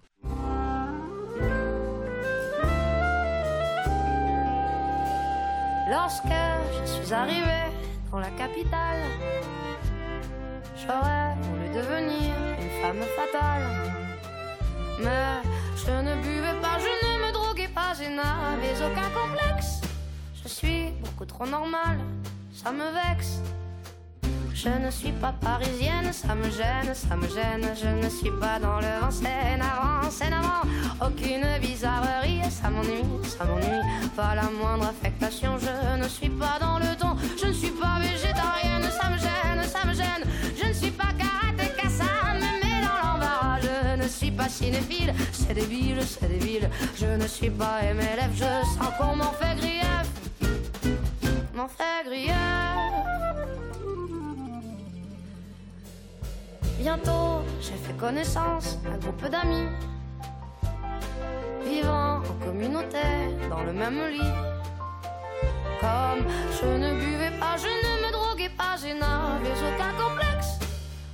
[5.91, 7.73] Lorsque je suis arrivée
[8.11, 9.05] dans la capitale,
[10.77, 13.63] j'aurais voulu devenir une femme fatale.
[15.01, 19.81] Mais je ne buvais pas, je ne me droguais pas et n'avais aucun complexe.
[20.43, 22.01] Je suis beaucoup trop normale,
[22.53, 23.41] ça me vexe.
[24.61, 27.65] Je ne suis pas parisienne, ça me gêne, ça me gêne.
[27.81, 30.27] Je ne suis pas dans le vent, c'est navrant, c'est.
[31.01, 33.85] Aucune bizarrerie, ça m'ennuie, ça m'ennuie.
[34.17, 37.17] Pas la moindre affectation, je ne suis pas dans le ton.
[37.41, 40.25] Je ne suis pas végétarienne, ça me gêne, ça me gêne.
[40.61, 43.61] Je ne suis pas karatéka, ça me met dans l'embarras.
[43.63, 46.69] Je ne suis pas cinéphile, c'est débile, c'est débile.
[46.97, 50.09] Je ne suis pas MLF, je sens qu'on m'en fait grief.
[51.55, 53.18] M'en fait grief.
[56.79, 59.67] Bientôt, j'ai fait connaissance, un groupe d'amis.
[61.65, 63.03] Vivant en communauté,
[63.51, 64.33] dans le même lit.
[65.81, 66.25] Comme
[66.61, 70.61] je ne buvais pas, je ne me droguais pas, je n'avais aucun complexe.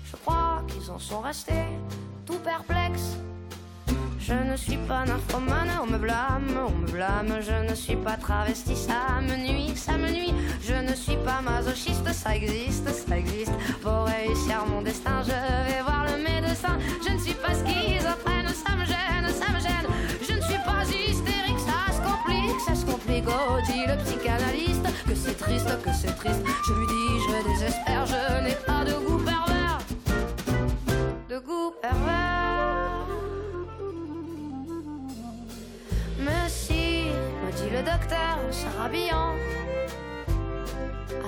[0.04, 1.64] Je crois qu'ils en sont restés
[2.26, 3.16] tout perplexes.
[4.26, 7.40] Je ne suis pas nymphomane, on me blâme, on me blâme.
[7.42, 10.32] Je ne suis pas travesti, ça me nuit, ça me nuit.
[10.62, 13.52] Je ne suis pas masochiste, ça existe, ça existe.
[13.82, 15.30] Pour réussir mon destin, je
[15.68, 16.78] vais voir le médecin.
[17.06, 19.88] Je ne suis pas schizophrène, ça me gêne, ça me gêne.
[20.26, 23.24] Je ne suis pas hystérique, ça se complique, ça se complique.
[23.28, 26.42] Oh, dit le psychanalyste que c'est triste, que c'est triste.
[26.66, 29.80] Je lui dis, je désespère, je n'ai pas de goût pervers.
[31.28, 32.13] De goût pervers.
[37.74, 38.38] Le docteur,
[38.78, 39.34] rhabillant.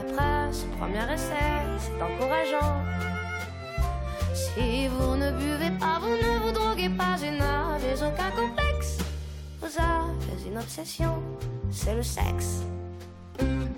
[0.00, 2.76] Après ce premier essai, c'est encourageant.
[4.32, 8.98] Si vous ne buvez pas, vous ne vous droguez pas et n'avez aucun complexe.
[9.60, 11.14] Vous avez une obsession,
[11.70, 12.62] c'est le sexe.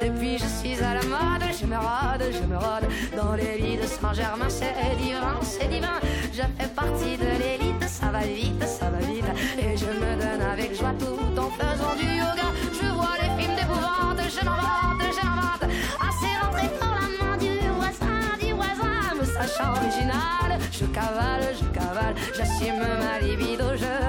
[0.00, 3.76] Depuis je suis à la mode, je me rôde, je me rôde Dans les lits
[3.76, 5.97] de Saint-Germain, c'est divin, c'est divin
[19.80, 24.07] original, je cavale, je cavale J'assume ma libido, je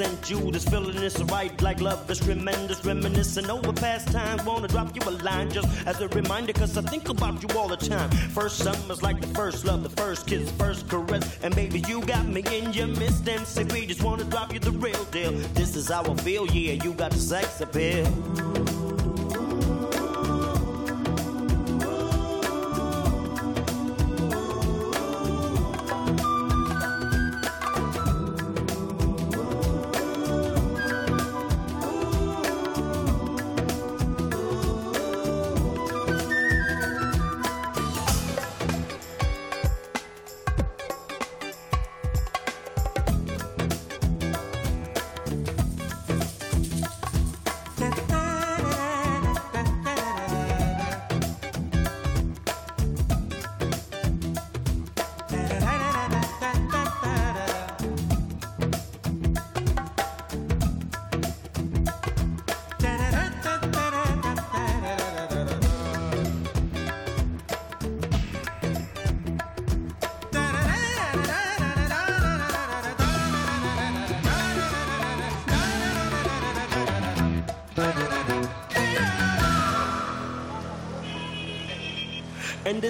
[0.00, 0.50] you.
[0.50, 2.84] This feeling is right, like love is tremendous.
[2.84, 4.42] Reminiscing over past times.
[4.44, 7.68] Wanna drop you a line just as a reminder, cause I think about you all
[7.68, 8.10] the time.
[8.10, 11.38] First summer's like the first love, the first kiss, first caress.
[11.42, 13.28] And baby, you got me in your midst.
[13.28, 15.32] and say, we just wanna drop you the real deal.
[15.54, 18.79] This is how I feel, yeah, you got the sex appeal.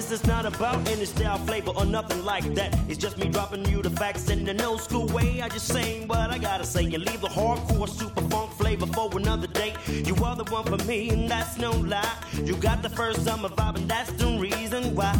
[0.01, 2.75] This is not about any style, flavor, or nothing like that.
[2.89, 5.41] It's just me dropping you the facts in an old school way.
[5.41, 9.15] I just saying what I gotta say and leave the hardcore super funk flavor for
[9.15, 9.75] another day.
[9.87, 12.17] You are the one for me, and that's no lie.
[12.43, 15.13] You got the first summer vibe, and that's the reason why.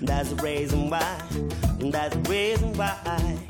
[0.00, 1.22] That's the reason why.
[1.78, 3.41] That's the reason why.